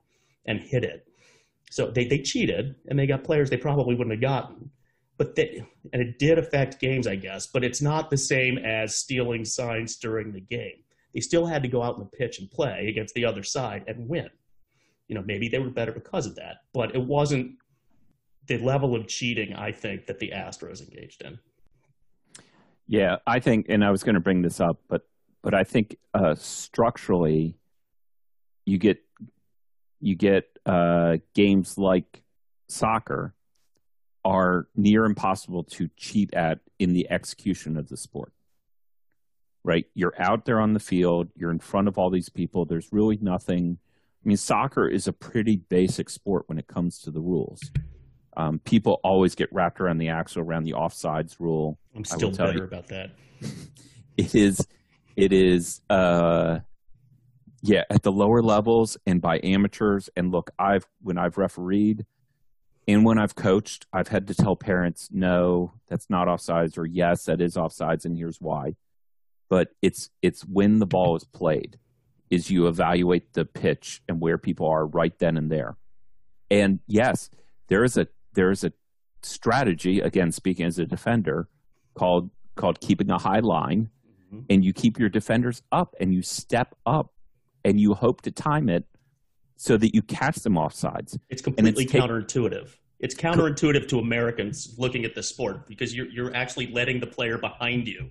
[0.46, 1.08] and hit it.
[1.72, 4.70] So they, they cheated and they got players they probably wouldn't have gotten.
[5.18, 8.98] But they, and it did affect games, I guess, but it's not the same as
[8.98, 10.84] stealing signs during the game.
[11.14, 13.86] They still had to go out in the pitch and play against the other side
[13.88, 14.30] and win.
[15.08, 17.56] You know, maybe they were better because of that, but it wasn't
[18.48, 21.40] the level of cheating I think that the Astros engaged in.
[22.88, 25.07] Yeah, I think, and I was going to bring this up, but
[25.42, 27.58] but I think uh, structurally,
[28.66, 29.04] you get
[30.00, 32.22] you get uh, games like
[32.68, 33.34] soccer
[34.26, 38.34] are near impossible to cheat at in the execution of the sport.
[39.64, 42.66] Right, you're out there on the field, you're in front of all these people.
[42.66, 43.78] There's really nothing.
[44.24, 47.60] I mean, soccer is a pretty basic sport when it comes to the rules.
[48.38, 51.80] Um, people always get wrapped around the axle around the offsides rule.
[51.96, 53.12] I'm still better you, about that.
[54.18, 54.68] It is
[55.18, 56.60] it is, uh,
[57.64, 60.10] yeah, at the lower levels and by amateurs.
[60.16, 62.06] And look, I've when I've refereed
[62.88, 67.26] and when I've coached, I've had to tell parents, no, that's not offsides, or yes,
[67.26, 68.76] that is offsides, and here's why.
[69.50, 71.78] But it's it's when the ball is played,
[72.30, 75.78] is you evaluate the pitch and where people are right then and there.
[76.50, 77.30] And yes,
[77.68, 78.72] there is a there is a
[79.24, 81.50] strategy again speaking as a defender
[81.96, 83.90] called called keeping a high line
[84.28, 84.42] mm-hmm.
[84.50, 87.14] and you keep your defenders up and you step up
[87.64, 88.86] and you hope to time it
[89.56, 91.18] so that you catch them off sides.
[91.30, 92.76] It's completely it's counterintuitive.
[93.00, 97.38] It's counterintuitive to Americans looking at the sport because you're you're actually letting the player
[97.38, 98.10] behind you.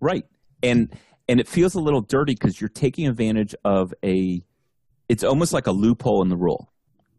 [0.00, 0.24] Right.
[0.62, 0.92] And
[1.28, 4.42] and it feels a little dirty because you're taking advantage of a
[5.08, 6.72] it's almost like a loophole in the rule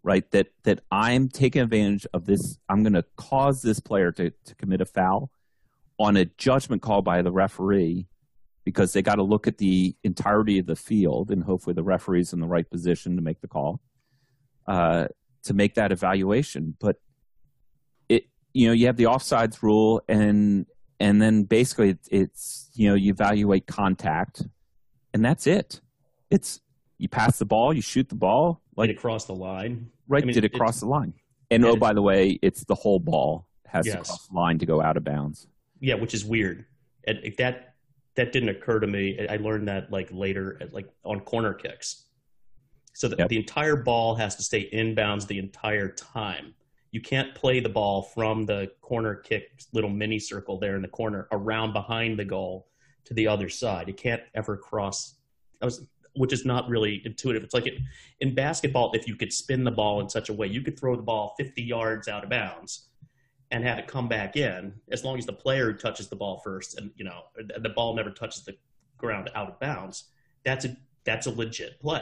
[0.04, 4.32] right that that i'm taking advantage of this i'm going to cause this player to,
[4.46, 5.32] to commit a foul
[6.00, 8.08] on a judgment call by the referee
[8.66, 12.34] because they got to look at the entirety of the field and hopefully the referee's
[12.34, 13.82] in the right position to make the call
[14.68, 15.08] uh,
[15.44, 16.76] to make that evaluation.
[16.80, 16.98] But
[18.10, 20.66] it, you know, you have the offsides rule, and
[21.00, 24.44] and then basically it's, it's you know you evaluate contact,
[25.14, 25.82] and that's it.
[26.30, 26.62] It's
[26.98, 30.24] you pass the ball, you shoot the ball, like did it cross the line, right?
[30.24, 31.14] I mean, did it cross the line?
[31.52, 33.96] And oh, by the way, it's the whole ball has yes.
[33.96, 35.48] to cross the line to go out of bounds
[35.84, 36.66] yeah, which is weird.
[37.06, 37.76] And that
[38.16, 39.28] that didn't occur to me.
[39.30, 42.06] I learned that like later, like on corner kicks.
[42.94, 43.30] So that yep.
[43.30, 46.54] the entire ball has to stay inbounds the entire time.
[46.92, 50.88] You can't play the ball from the corner kick little mini circle there in the
[50.88, 52.68] corner around behind the goal
[53.06, 53.90] to the other side.
[53.90, 55.16] It can't ever cross.
[55.62, 57.44] Was, which is not really intuitive.
[57.44, 57.80] It's like it,
[58.22, 60.96] in basketball, if you could spin the ball in such a way, you could throw
[60.96, 62.90] the ball 50 yards out of bounds
[63.54, 66.78] and have it come back in as long as the player touches the ball first
[66.78, 67.22] and you know
[67.60, 68.58] the ball never touches the
[68.98, 70.06] ground out of bounds
[70.44, 72.02] that's a that's a legit play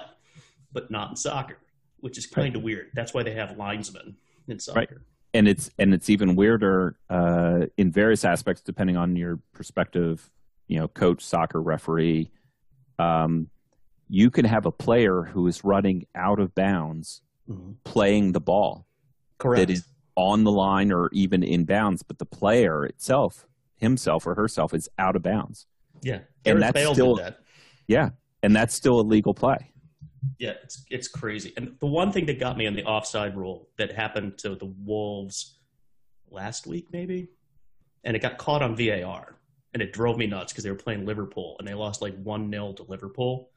[0.72, 1.58] but not in soccer
[2.00, 2.66] which is kind of right.
[2.66, 4.16] weird that's why they have linesmen
[4.48, 4.90] in soccer right.
[5.34, 10.32] and it's and it's even weirder uh, in various aspects depending on your perspective
[10.68, 12.32] you know coach soccer referee
[12.98, 13.50] um,
[14.08, 17.74] you can have a player who is running out of bounds mm-hmm.
[17.84, 18.88] playing the ball
[19.38, 23.46] correct that is on the line or even in bounds, but the player itself,
[23.76, 25.68] himself or herself, is out of bounds.
[26.02, 27.40] Yeah, Gareth and that's Bale still that.
[27.88, 28.10] yeah,
[28.44, 29.72] and that's still a legal play.
[30.38, 31.54] Yeah, it's it's crazy.
[31.58, 34.74] And the one thing that got me on the offside rule that happened to the
[34.84, 35.60] Wolves
[36.30, 37.30] last week, maybe,
[38.04, 39.38] and it got caught on VAR,
[39.74, 42.50] and it drove me nuts because they were playing Liverpool and they lost like one
[42.52, 43.50] 0 to Liverpool,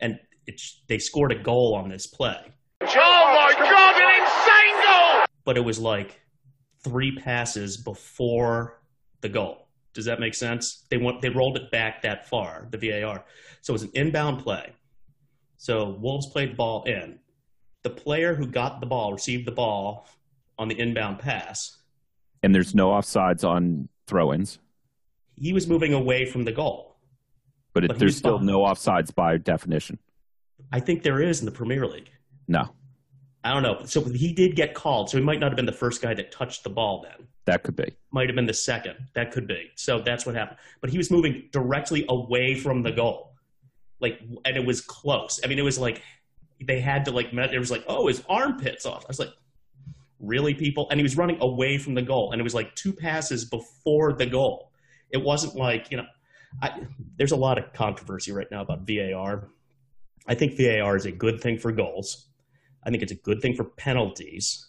[0.00, 2.52] and it, they scored a goal on this play.
[2.80, 4.05] Oh my God!
[5.46, 5.54] An insane goal!
[5.54, 6.20] but it was like
[6.82, 8.80] three passes before
[9.22, 9.68] the goal.
[9.94, 10.84] Does that make sense?
[10.90, 13.24] They went, they rolled it back that far, the VAR.
[13.62, 14.72] So it was an inbound play.
[15.56, 17.18] So Wolves played the ball in.
[17.82, 20.06] The player who got the ball received the ball
[20.58, 21.78] on the inbound pass.
[22.42, 24.58] And there's no offsides on throw-ins.
[25.36, 26.96] He was moving away from the goal.
[27.72, 29.98] But, it, but there's still no offsides by definition.
[30.72, 32.10] I think there is in the Premier League.
[32.48, 32.70] No,
[33.46, 33.84] I don't know.
[33.84, 35.08] So he did get called.
[35.08, 37.28] So he might not have been the first guy that touched the ball then.
[37.44, 37.94] that could be.
[38.10, 38.96] Might have been the second.
[39.14, 39.70] That could be.
[39.76, 40.58] So that's what happened.
[40.80, 43.34] But he was moving directly away from the goal.
[44.00, 45.38] Like, and it was close.
[45.44, 46.02] I mean, it was like
[46.60, 49.04] they had to like, it was like, oh, his armpit's off.
[49.04, 49.32] I was like,
[50.18, 50.88] really, people?
[50.90, 52.32] And he was running away from the goal.
[52.32, 54.72] And it was like two passes before the goal.
[55.10, 56.06] It wasn't like, you know,
[56.60, 56.80] I,
[57.16, 59.48] there's a lot of controversy right now about VAR.
[60.26, 62.26] I think VAR is a good thing for goals.
[62.86, 64.68] I think it's a good thing for penalties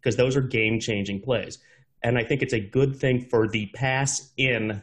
[0.00, 1.58] because those are game changing plays.
[2.02, 4.82] And I think it's a good thing for the pass in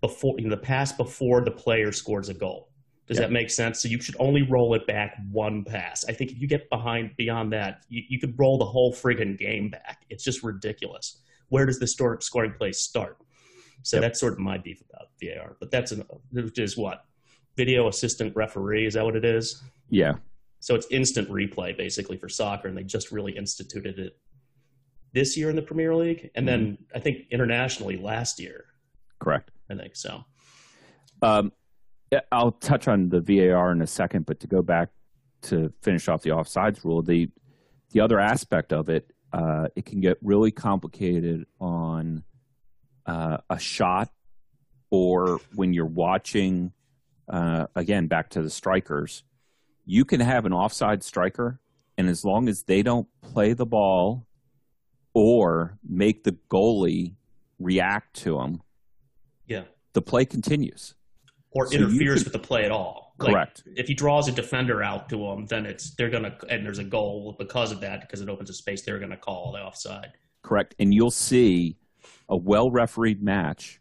[0.00, 2.68] before you know, the pass before the player scores a goal.
[3.06, 3.28] Does Yep.
[3.28, 3.80] that make sense?
[3.82, 6.04] So you should only roll it back one pass.
[6.08, 9.36] I think if you get behind beyond that, you, you could roll the whole friggin'
[9.38, 10.04] game back.
[10.10, 11.18] It's just ridiculous.
[11.48, 13.16] Where does the store, scoring play start?
[13.82, 14.02] So Yep.
[14.02, 15.56] that's sort of my beef about VAR.
[15.58, 17.04] But that's an, which is what
[17.56, 19.62] video assistant referee is that what it is?
[19.90, 20.14] Yeah,
[20.62, 24.16] So it's instant replay basically for soccer, and they just really instituted it
[25.12, 28.66] this year in the Premier League, and then I think internationally last year.
[29.18, 29.50] correct.
[29.68, 30.24] I think so.
[31.20, 31.52] Um,
[32.30, 34.90] I'll touch on the VAR in a second, but to go back
[35.42, 37.28] to finish off the offsides rule, the
[37.90, 42.22] the other aspect of it, uh, it can get really complicated on
[43.06, 44.10] uh, a shot
[44.90, 46.72] or when you're watching.
[47.28, 49.24] Uh, again, back to the strikers,
[49.84, 51.60] you can have an offside striker,
[51.98, 54.26] and as long as they don't play the ball
[55.14, 57.14] or make the goalie
[57.58, 58.62] react to them,
[59.46, 60.94] Yeah, the play continues.
[61.50, 63.14] or So interferes could- with the play at all.
[63.18, 63.62] Like, Correct.
[63.76, 66.84] if he draws a defender out to him, then it's they're gonna and there's a
[66.84, 68.82] goal because of that because it opens a space.
[68.82, 70.12] They're gonna call the offside.
[70.42, 70.74] Correct.
[70.78, 71.76] And you'll see
[72.28, 73.80] a well refereed match.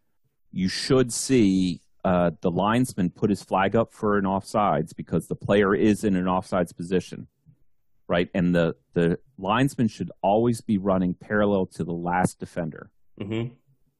[0.52, 5.36] You should see uh, the linesman put his flag up for an offsides because the
[5.36, 7.28] player is in an offsides position,
[8.08, 8.30] right?
[8.34, 12.90] And the, the linesman should always be running parallel to the last defender.
[13.20, 13.48] hmm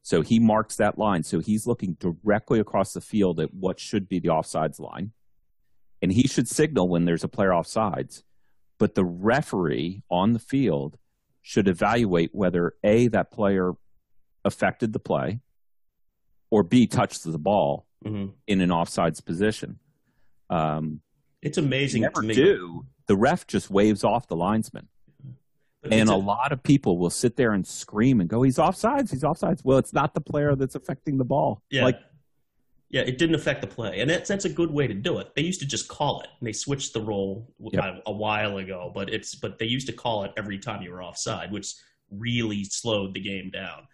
[0.02, 1.22] So he marks that line.
[1.22, 5.12] So he's looking directly across the field at what should be the offsides line.
[6.00, 8.24] And he should signal when there's a player offsides.
[8.78, 10.98] But the referee on the field
[11.40, 13.74] should evaluate whether A, that player
[14.44, 15.38] affected the play,
[16.50, 19.78] or B, touched the ball hmm in an offsides position.
[20.50, 21.00] Um,
[21.40, 22.34] It's amazing never to me.
[22.34, 22.86] do.
[23.06, 24.88] The ref just waves off the linesman.
[25.82, 28.58] But And a a- lot of people will sit there and scream and go, "He's
[28.58, 29.10] offsides!
[29.10, 31.62] He's offsides!" Well, it's not the player that's affecting the ball.
[31.70, 31.84] Yeah.
[31.84, 31.98] Like
[32.90, 35.34] yeah, it didn't affect the play, and that's that's a good way to do it.
[35.34, 37.82] They used to just call it, and they switched the role Yep.
[37.82, 38.92] a, a while ago.
[38.94, 41.74] But it's but they used to call it every time you were offside, which
[42.10, 43.88] really slowed the game down.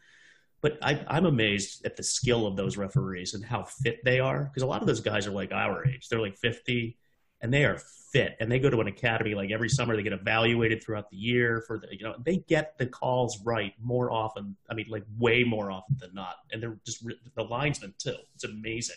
[0.60, 4.44] But I, I'm amazed at the skill of those referees and how fit they are,
[4.44, 6.08] because a lot of those guys are like our age.
[6.08, 6.96] They're like 50,
[7.40, 7.80] and they are
[8.12, 9.94] fit, and they go to an academy like every summer.
[9.94, 13.72] They get evaluated throughout the year for the you know they get the calls right
[13.80, 14.56] more often.
[14.68, 17.04] I mean, like way more often than not, and they're just
[17.36, 18.16] the linesmen too.
[18.34, 18.96] It's amazing.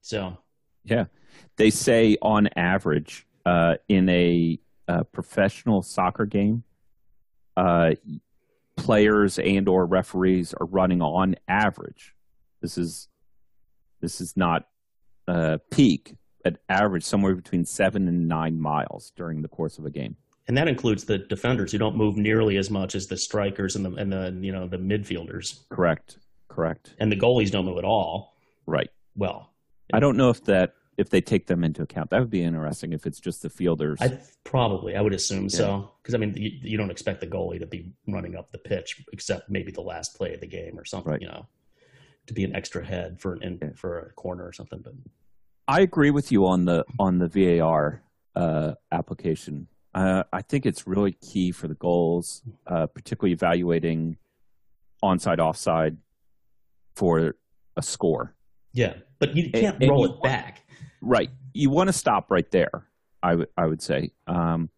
[0.00, 0.38] So
[0.84, 1.06] yeah
[1.56, 6.62] they say, on average, uh, in a, uh professional soccer game,
[7.56, 7.92] uh,
[8.76, 12.14] players and or referees are running on average.
[12.60, 13.08] This is
[14.00, 14.68] this is not
[15.26, 19.90] uh, peak, but average somewhere between seven and nine miles during the course of a
[19.90, 20.16] game.
[20.48, 23.84] and that includes the defenders who don't move nearly as much as the strikers and
[23.84, 26.18] the and the you know the midfielders Correct.
[26.48, 26.94] Correct.
[26.98, 28.36] and the goalies don't move at all.
[28.66, 28.90] Right.
[29.16, 29.50] Well,
[29.92, 32.10] I don't know if that if they take them into account.
[32.10, 33.98] That would be interesting if it's just the fielders.
[34.00, 37.60] I probably I would assume so because I mean you, you don't expect the goalie
[37.60, 40.84] to be running up the pitch except maybe the last play of the game or
[40.84, 41.20] something Right.
[41.20, 41.46] you know
[42.26, 44.80] to be an extra head for an in, for a corner or something.
[44.82, 44.94] But
[45.68, 48.02] I agree with you on the on the VAR
[48.34, 49.68] uh, application.
[49.94, 54.18] Uh, I think it's really key for the goals, uh, particularly evaluating
[55.02, 55.96] onside, offside
[56.94, 57.34] for
[57.76, 58.34] a score.
[58.72, 60.65] yeah, but you can't and roll you it back.
[61.06, 61.30] Right.
[61.54, 62.88] You want to stop right there.
[63.22, 64.68] I would I would say um,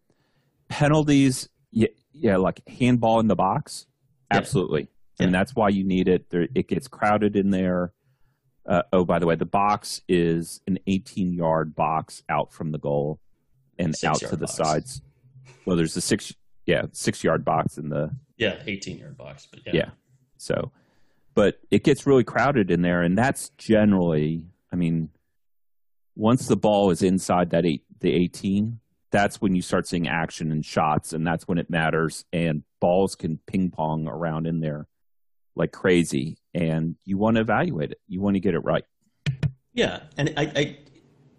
[0.69, 1.49] penalties.
[1.71, 3.85] Yeah, yeah, like handball in the box.
[4.31, 5.25] Absolutely, Yeah.
[5.25, 6.29] and that's why you need it.
[6.29, 7.93] There, it gets crowded in there.
[8.67, 12.77] Uh, oh, by the way, the box is an 18 yard box out from the
[12.77, 13.19] goal
[13.79, 14.55] and Six out to the box.
[14.55, 15.01] sides.
[15.65, 16.33] Well, there's a six,
[16.65, 19.47] yeah, six yard box in the Yeah, eighteen yard box.
[19.49, 19.89] But yeah, yeah.
[20.37, 20.71] So,
[21.33, 25.09] but it gets really crowded in there, and that's generally, I mean,
[26.19, 30.51] once the ball is inside that eight, the 18, that's when you start seeing action
[30.51, 32.25] and shots, and that's when it matters.
[32.33, 34.87] And balls can ping pong around in there
[35.55, 37.99] like crazy, and you want to evaluate it.
[38.07, 38.83] You want to get it right.
[39.73, 40.77] Yeah, and I, I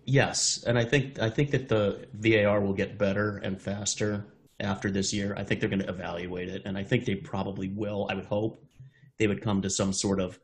[0.06, 4.24] Yes, and I think I think that the VAR will get better and faster
[4.58, 5.34] after this year.
[5.36, 8.08] I think they're going to evaluate it, and I think they probably will.
[8.10, 8.64] I would hope
[9.18, 10.40] they would come to some sort of,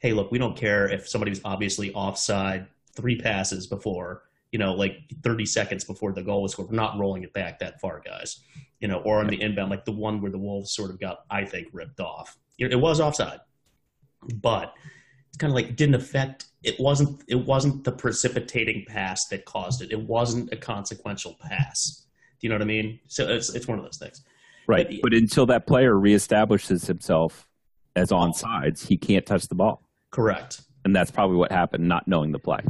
[0.00, 2.66] hey, look, we don't care if somebody was obviously offside
[2.98, 6.68] three passes before, you know, like 30 seconds before the goal was scored.
[6.70, 8.40] We're not rolling it back that far, guys.
[8.80, 11.24] You know, or on the inbound, like the one where the Wolves sort of got,
[11.30, 12.36] I think, ripped off.
[12.58, 13.40] It was offside,
[14.36, 14.72] but
[15.28, 16.46] it's kind of like it didn't affect.
[16.62, 17.22] It wasn't.
[17.28, 19.90] It wasn't the precipitating pass that caused it.
[19.92, 22.06] It wasn't a consequential pass.
[22.40, 23.00] Do you know what I mean?
[23.08, 24.22] So it's it's one of those things.
[24.68, 24.88] Right.
[24.88, 27.48] But- But, until that player reestablishes himself
[27.96, 29.82] as on sides, he can't touch the ball.
[30.10, 30.60] Correct.
[30.84, 32.60] And that's probably what happened, not knowing the play.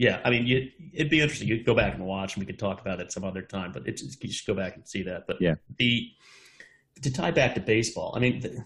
[0.00, 1.46] Yeah, I mean, you, it'd be interesting.
[1.46, 3.70] You'd go back and watch, and we could talk about it some other time.
[3.70, 5.26] But it's you should go back and see that.
[5.26, 5.56] But Yeah.
[5.76, 6.08] the
[7.02, 8.64] to tie back to baseball, I mean, the,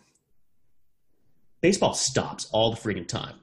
[1.60, 3.34] baseball stops all the freaking time.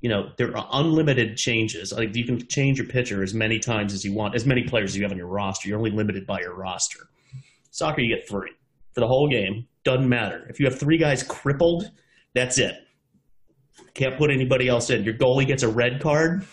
[0.00, 1.92] You know, there are unlimited changes.
[1.92, 4.90] Like you can change your pitcher as many times as you want, as many players
[4.90, 5.68] as you have on your roster.
[5.68, 7.06] You're only limited by your roster.
[7.70, 8.50] Soccer, you get three
[8.90, 9.68] for the whole game.
[9.84, 11.92] Doesn't matter if you have three guys crippled.
[12.34, 12.74] That's it.
[13.94, 15.04] Can't put anybody else in.
[15.04, 16.44] Your goalie gets a red card.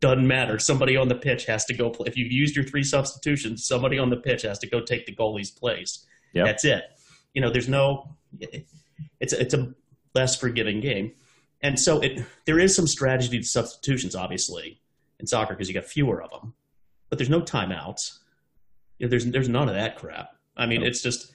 [0.00, 0.58] Doesn't matter.
[0.58, 2.06] Somebody on the pitch has to go play.
[2.06, 5.14] If you've used your three substitutions, somebody on the pitch has to go take the
[5.14, 6.06] goalie's place.
[6.34, 6.46] Yep.
[6.46, 6.84] That's it.
[7.34, 8.16] You know, there's no.
[9.20, 9.74] It's it's a
[10.14, 11.12] less forgiving game,
[11.62, 14.80] and so it there is some strategy to substitutions, obviously,
[15.18, 16.54] in soccer because you got fewer of them,
[17.08, 18.18] but there's no timeouts.
[18.98, 20.30] You know, there's there's none of that crap.
[20.56, 21.32] I mean, it's just.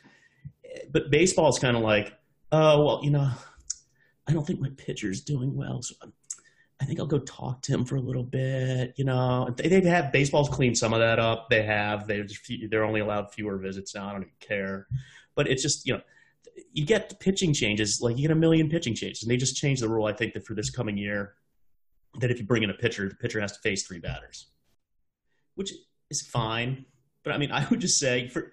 [0.91, 2.13] But baseball is kind of like,
[2.51, 3.29] oh well, you know,
[4.27, 6.13] I don't think my pitcher's doing well, so I'm,
[6.81, 8.93] I think I'll go talk to him for a little bit.
[8.97, 11.47] You know, they, they have baseball's cleaned some of that up.
[11.49, 12.07] They have.
[12.07, 12.25] They're
[12.69, 14.07] they're only allowed fewer visits now.
[14.07, 14.87] I don't even care.
[15.35, 16.01] But it's just you know,
[16.73, 19.81] you get pitching changes like you get a million pitching changes, and they just changed
[19.81, 20.05] the rule.
[20.05, 21.35] I think that for this coming year,
[22.19, 24.47] that if you bring in a pitcher, the pitcher has to face three batters,
[25.55, 25.73] which
[26.09, 26.85] is fine.
[27.23, 28.51] But I mean, I would just say for,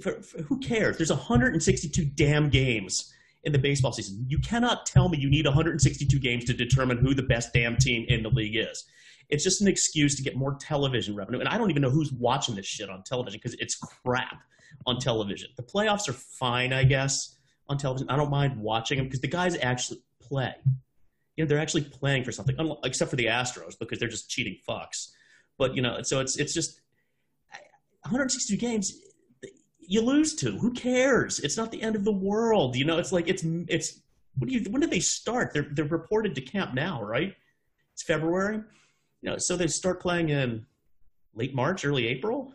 [0.00, 0.96] for, for who cares?
[0.96, 3.12] There's 162 damn games
[3.46, 4.26] in the baseball season.
[4.28, 8.04] You cannot tell me you need 162 games to determine who the best damn team
[8.08, 8.84] in the league is.
[9.28, 11.38] It's just an excuse to get more television revenue.
[11.38, 14.42] And I don't even know who's watching this shit on television because it's crap
[14.84, 15.48] on television.
[15.56, 17.36] The playoffs are fine, I guess,
[17.68, 18.10] on television.
[18.10, 20.52] I don't mind watching them because the guys actually play.
[21.36, 24.56] You know, they're actually playing for something, except for the Astros because they're just cheating
[24.68, 25.12] fucks.
[25.56, 26.80] But you know, so it's it's just
[28.02, 28.92] 162 games
[29.88, 30.52] you lose to.
[30.58, 31.40] Who cares?
[31.40, 32.76] It's not the end of the world.
[32.76, 34.00] You know, it's like it's it's.
[34.38, 34.70] What do you?
[34.70, 35.52] When did they start?
[35.52, 37.34] They're they're reported to camp now, right?
[37.92, 38.60] It's February.
[39.22, 40.66] You know, so they start playing in
[41.34, 42.52] late March, early April.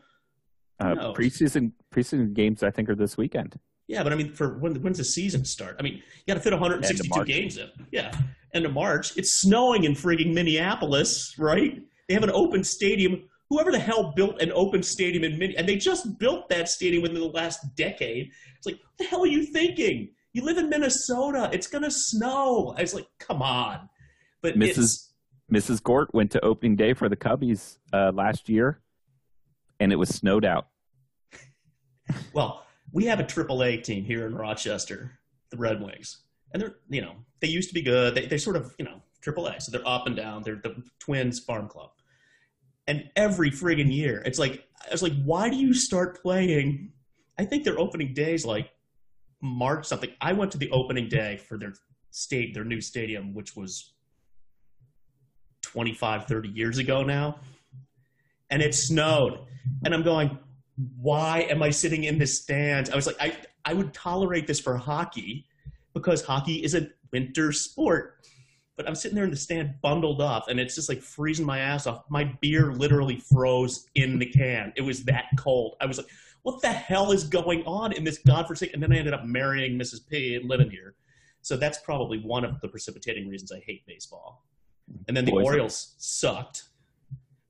[0.80, 1.16] Uh, knows?
[1.16, 3.60] preseason preseason games, I think, are this weekend.
[3.88, 5.76] Yeah, but I mean, for when when's the season start?
[5.80, 7.70] I mean, you got to fit 162 games in.
[7.92, 8.12] Yeah,
[8.54, 9.18] end of March.
[9.18, 11.82] It's snowing in frigging Minneapolis, right?
[12.08, 13.24] They have an open stadium.
[13.52, 17.02] Whoever the hell built an open stadium in Minneapolis, and they just built that stadium
[17.02, 18.32] within the last decade.
[18.58, 20.12] It's like, what the hell are you thinking?
[20.32, 21.50] You live in Minnesota.
[21.52, 22.74] It's gonna snow.
[22.78, 23.90] I was like, come on.
[24.42, 25.10] But Mrs.
[25.52, 25.84] Mrs.
[25.84, 28.80] Gort went to opening day for the Cubbies uh, last year,
[29.82, 30.68] and it was snowed out.
[32.34, 36.24] Well, we have a AAA team here in Rochester, the Red Wings,
[36.54, 38.16] and they're you know they used to be good.
[38.16, 40.42] They they sort of you know AAA, so they're up and down.
[40.42, 41.92] They're the Twins farm club,
[42.92, 46.92] and every friggin' year, it's like I was like, why do you start playing?
[47.40, 48.70] I think their opening days like
[49.42, 50.10] March something.
[50.20, 51.74] I went to the opening day for their
[52.10, 53.94] state, their new stadium, which was
[55.62, 57.40] 25, 30 years ago now,
[58.50, 59.40] and it snowed,
[59.86, 60.38] and I'm going
[60.98, 62.90] why am I sitting in the stands?
[62.90, 65.46] I was like, I, I would tolerate this for hockey
[65.94, 68.26] because hockey is a winter sport.
[68.82, 71.60] But I'm sitting there in the stand bundled up and it's just like freezing my
[71.60, 72.04] ass off.
[72.10, 74.74] My beer literally froze in the can.
[74.76, 75.76] It was that cold.
[75.80, 76.08] I was like,
[76.42, 78.74] what the hell is going on in this godforsaken?
[78.74, 80.00] And then I ended up marrying Mrs.
[80.10, 80.96] P and living here.
[81.44, 84.48] So that's probably one of the precipitating reasons I hate baseball.
[85.08, 85.46] And then the Boys.
[85.46, 86.64] Orioles sucked.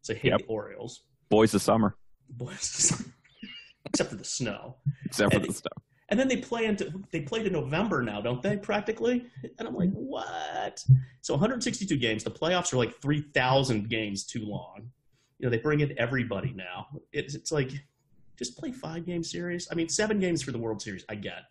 [0.02, 0.40] So I hate Yep.
[0.40, 1.04] the Orioles.
[1.30, 1.96] Boys of summer,
[2.32, 3.06] Boys,
[3.86, 4.76] except for the snow.
[5.06, 5.81] except for And- the stuff.
[6.12, 8.58] And then they play into they play to November now, don't they?
[8.58, 9.26] Practically,
[9.58, 10.84] and I'm like, what?
[11.22, 12.24] So 162 games.
[12.26, 14.92] The playoffs are like 3,000 games too long.
[15.40, 16.88] You know, they bring in everybody now.
[17.14, 17.72] It's it's like
[18.38, 19.70] just play five game series.
[19.72, 21.44] I mean, seven games for the World Series, I get,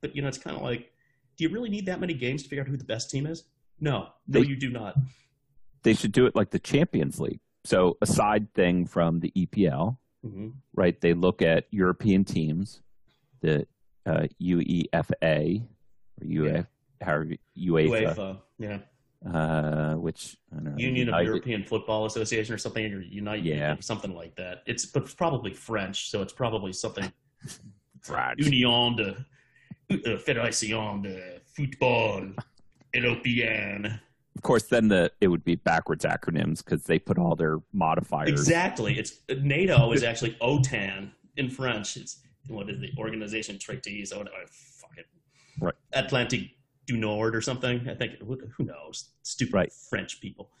[0.00, 0.90] but you know, it's kind of like,
[1.36, 3.44] do you really need that many games to figure out who the best team is?
[3.80, 4.96] No, no, They- you do not.
[5.82, 7.40] They should do it like the Champions League.
[7.64, 10.98] So a side thing from the EPL, hmm right?
[11.00, 12.80] They look at European teams,
[13.42, 13.66] the
[14.06, 15.62] uh, UEFA
[16.20, 16.66] or UF,
[17.02, 17.26] however
[17.58, 18.78] UEFA, UEFA, yeah.
[19.32, 23.76] uh, which I don't know, Union of European Football Association or something, or Unite, Yeah.
[23.80, 24.62] something like that.
[24.66, 27.12] It's but it's probably French, so it's probably something.
[28.36, 29.26] Union de
[29.90, 32.32] uh, Fédération de Football
[32.94, 34.00] Européen.
[34.36, 38.28] Of course, then the it would be backwards acronyms because they put all their modifiers.
[38.28, 38.98] Exactly.
[38.98, 41.96] It's NATO is actually OTAN in French.
[41.96, 44.06] It's what is the Organisation Traité?
[44.06, 45.06] So oh, fuck it.
[45.60, 45.74] Right.
[45.92, 46.50] Atlantic
[46.86, 47.88] du Nord or something.
[47.88, 49.10] I think who knows?
[49.22, 49.72] Stupid Right.
[49.72, 50.50] French people.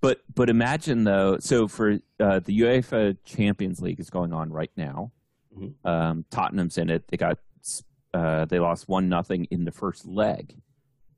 [0.00, 1.38] But but imagine though.
[1.38, 5.12] So for uh, the UEFA Champions League is going on right now.
[5.58, 5.72] Mhm.
[5.82, 7.08] Um, Tottenham's in it.
[7.08, 7.38] They got
[8.12, 10.56] uh, they lost one nothing in the first leg,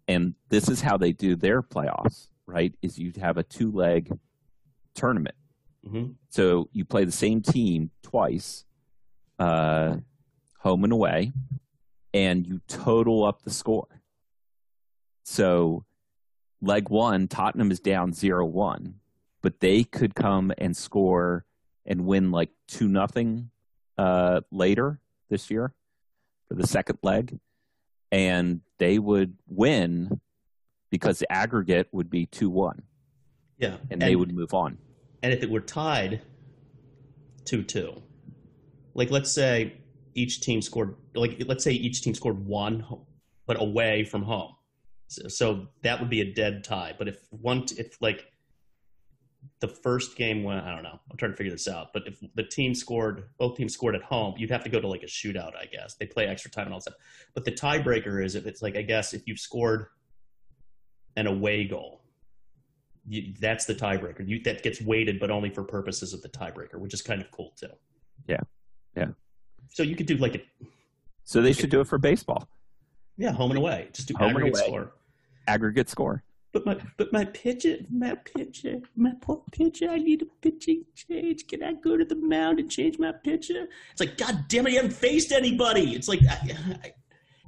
[0.06, 2.28] and this is how they do their playoffs.
[2.46, 2.76] Right?
[2.80, 4.16] Is you have a two leg
[4.94, 5.34] tournament.
[5.84, 8.66] hmm So you play the same team twice,
[9.38, 9.96] uh,
[10.60, 11.32] home and away,
[12.14, 13.88] and you total up the score.
[15.24, 15.84] So,
[16.62, 18.94] leg one, Tottenham is down 0 1,
[19.42, 21.44] but they could come and score
[21.84, 23.50] and win like 2 nothing
[23.98, 25.72] uh, later this year
[26.48, 27.38] for the second leg.
[28.12, 30.20] And they would win
[30.90, 32.82] because the aggregate would be 2 1,
[33.58, 33.76] Yeah.
[33.90, 34.78] and they would move on.
[35.22, 36.22] And if it were tied
[37.46, 38.02] 2 2,
[38.96, 39.74] like let's say
[40.14, 42.84] each team scored, like let's say each team scored one,
[43.46, 44.54] but away from home.
[45.08, 46.94] So, so that would be a dead tie.
[46.98, 48.32] But if one, if like
[49.60, 51.92] the first game went, I don't know, I'm trying to figure this out.
[51.92, 54.88] But if the team scored, both teams scored at home, you'd have to go to
[54.88, 55.94] like a shootout, I guess.
[55.94, 56.94] They play extra time and all that.
[57.34, 59.88] But the tiebreaker is if it's like, I guess, if you've scored
[61.16, 62.02] an away goal,
[63.06, 64.26] you, that's the tiebreaker.
[64.26, 67.30] You, that gets weighted, but only for purposes of the tiebreaker, which is kind of
[67.30, 67.68] cool too.
[68.26, 68.40] Yeah.
[68.96, 69.08] Yeah.
[69.68, 70.40] So you could do like a
[71.24, 72.48] So they should do it for baseball.
[73.16, 74.66] yeah home and away, just do Home and aggregate away.
[74.66, 74.92] score.
[75.46, 76.22] Aggregate score.
[76.52, 79.90] But my but my pitcher, my pitcher, my poor pitcher.
[79.90, 81.46] I need a pitching change.
[81.48, 83.66] Can I go to the mound and change my pitcher?
[83.92, 85.94] It's like God damn it, you haven't faced anybody.
[85.94, 86.92] It's like, I, I,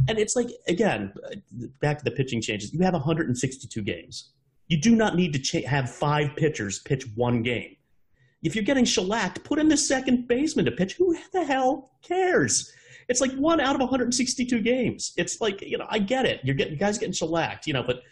[0.09, 1.37] and it's like again, uh,
[1.81, 2.75] back to the pitching changes.
[2.75, 4.31] You have 162 games.
[4.67, 7.77] You do not need to cha- have five pitchers pitch one game.
[8.43, 10.95] If you're getting shellacked, put in the second baseman to pitch.
[10.95, 12.73] Who the hell cares?
[13.09, 15.13] It's like one out of 162 games.
[15.17, 16.41] It's like you know, I get it.
[16.45, 18.03] You're getting guys getting shellacked, you know, but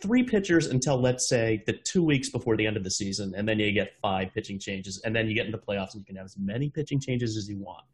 [0.00, 3.48] three pitchers until let's say the two weeks before the end of the season, and
[3.48, 6.16] then you get five pitching changes, and then you get into playoffs and you can
[6.16, 7.84] have as many pitching changes as you want,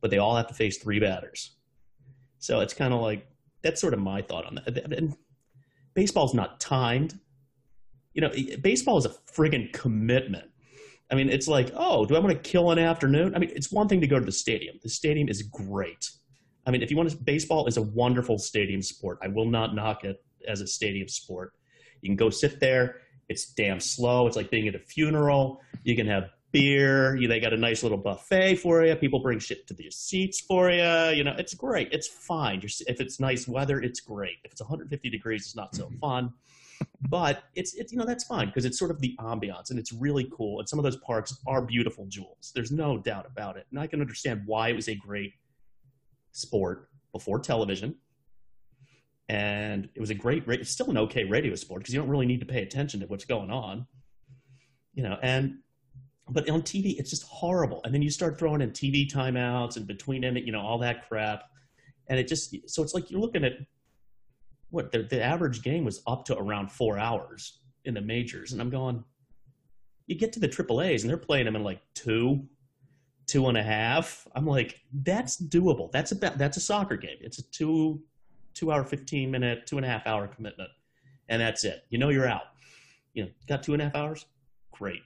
[0.00, 1.56] but they all have to face three batters.
[2.38, 3.26] So it's kind of like
[3.62, 4.92] that's sort of my thought on that.
[4.92, 5.16] And
[5.94, 7.18] baseball's not timed.
[8.14, 10.50] You know, baseball is a friggin' commitment.
[11.12, 13.34] I mean, it's like, oh, do I want to kill an afternoon?
[13.34, 14.76] I mean, it's one thing to go to the stadium.
[14.82, 16.10] The stadium is great.
[16.66, 19.18] I mean, if you want to, baseball is a wonderful stadium sport.
[19.22, 21.52] I will not knock it as a stadium sport.
[22.00, 23.02] You can go sit there.
[23.28, 24.26] It's damn slow.
[24.26, 25.60] It's like being at a funeral.
[25.84, 27.16] You can have beer.
[27.16, 28.94] You, they got a nice little buffet for you.
[28.96, 31.16] People bring shit to the seats for you.
[31.16, 31.92] You know, it's great.
[31.92, 32.60] It's fine.
[32.62, 34.36] You're, if it's nice weather, it's great.
[34.44, 36.32] If it's 150 degrees, it's not so fun.
[37.08, 39.92] But it's, it's you know that's fine because it's sort of the ambiance and it's
[39.92, 40.60] really cool.
[40.60, 42.52] And some of those parks are beautiful jewels.
[42.54, 43.66] There's no doubt about it.
[43.70, 45.32] And I can understand why it was a great
[46.32, 47.94] sport before television
[49.28, 52.26] and it was a great it's still an okay radio sport because you don't really
[52.26, 53.86] need to pay attention to what's going on
[54.94, 55.58] you know and
[56.28, 59.86] but on tv it's just horrible and then you start throwing in tv timeouts and
[59.86, 61.44] between it you know all that crap
[62.08, 63.52] and it just so it's like you're looking at
[64.72, 68.52] what the, the average game was up to around four hours in the majors.
[68.52, 69.04] And i'm going
[70.06, 72.46] you get to the triple a's and they're playing them in like two
[73.26, 74.26] two and a half.
[74.34, 75.90] I'm like that's doable.
[75.92, 77.16] That's about that's a soccer game.
[77.20, 78.02] It's a two
[78.54, 80.70] two hour 15 minute two and a half hour commitment.
[81.28, 81.84] And that's it.
[81.90, 82.42] You know you're out.
[83.14, 84.26] You know got two and a half hours?
[84.72, 85.02] Great.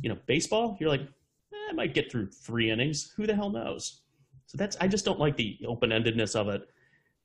[0.00, 0.76] You know baseball?
[0.80, 3.12] You're like eh, i might get through three innings.
[3.16, 4.02] Who the hell knows?
[4.46, 6.68] So that's i just don't like the open-endedness of it.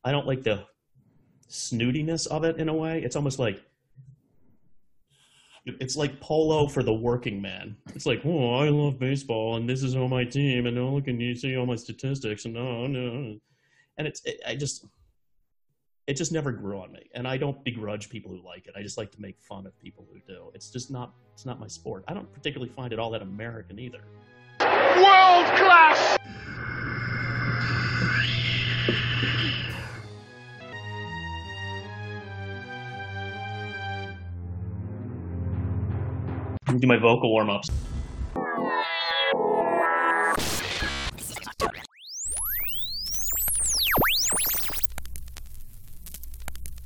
[0.03, 0.65] I don't like the
[1.49, 3.63] snootiness of it in a way it's almost like
[5.79, 7.75] it's like polo for the working man.
[7.93, 11.07] It's like, oh, I love baseball, and this is all my team, and oh, look,
[11.07, 13.37] and you see all my statistics, and oh, no,
[13.97, 14.85] and it's, it, I just,
[16.07, 18.73] it just never grew on me, and I don't begrudge people who like it.
[18.75, 20.51] I just like to make fun of people who do.
[20.53, 22.03] It's just not, it's not my sport.
[22.07, 24.01] I don't particularly find it all that American either.
[24.59, 26.17] World class!
[36.77, 37.69] Do my vocal warm ups.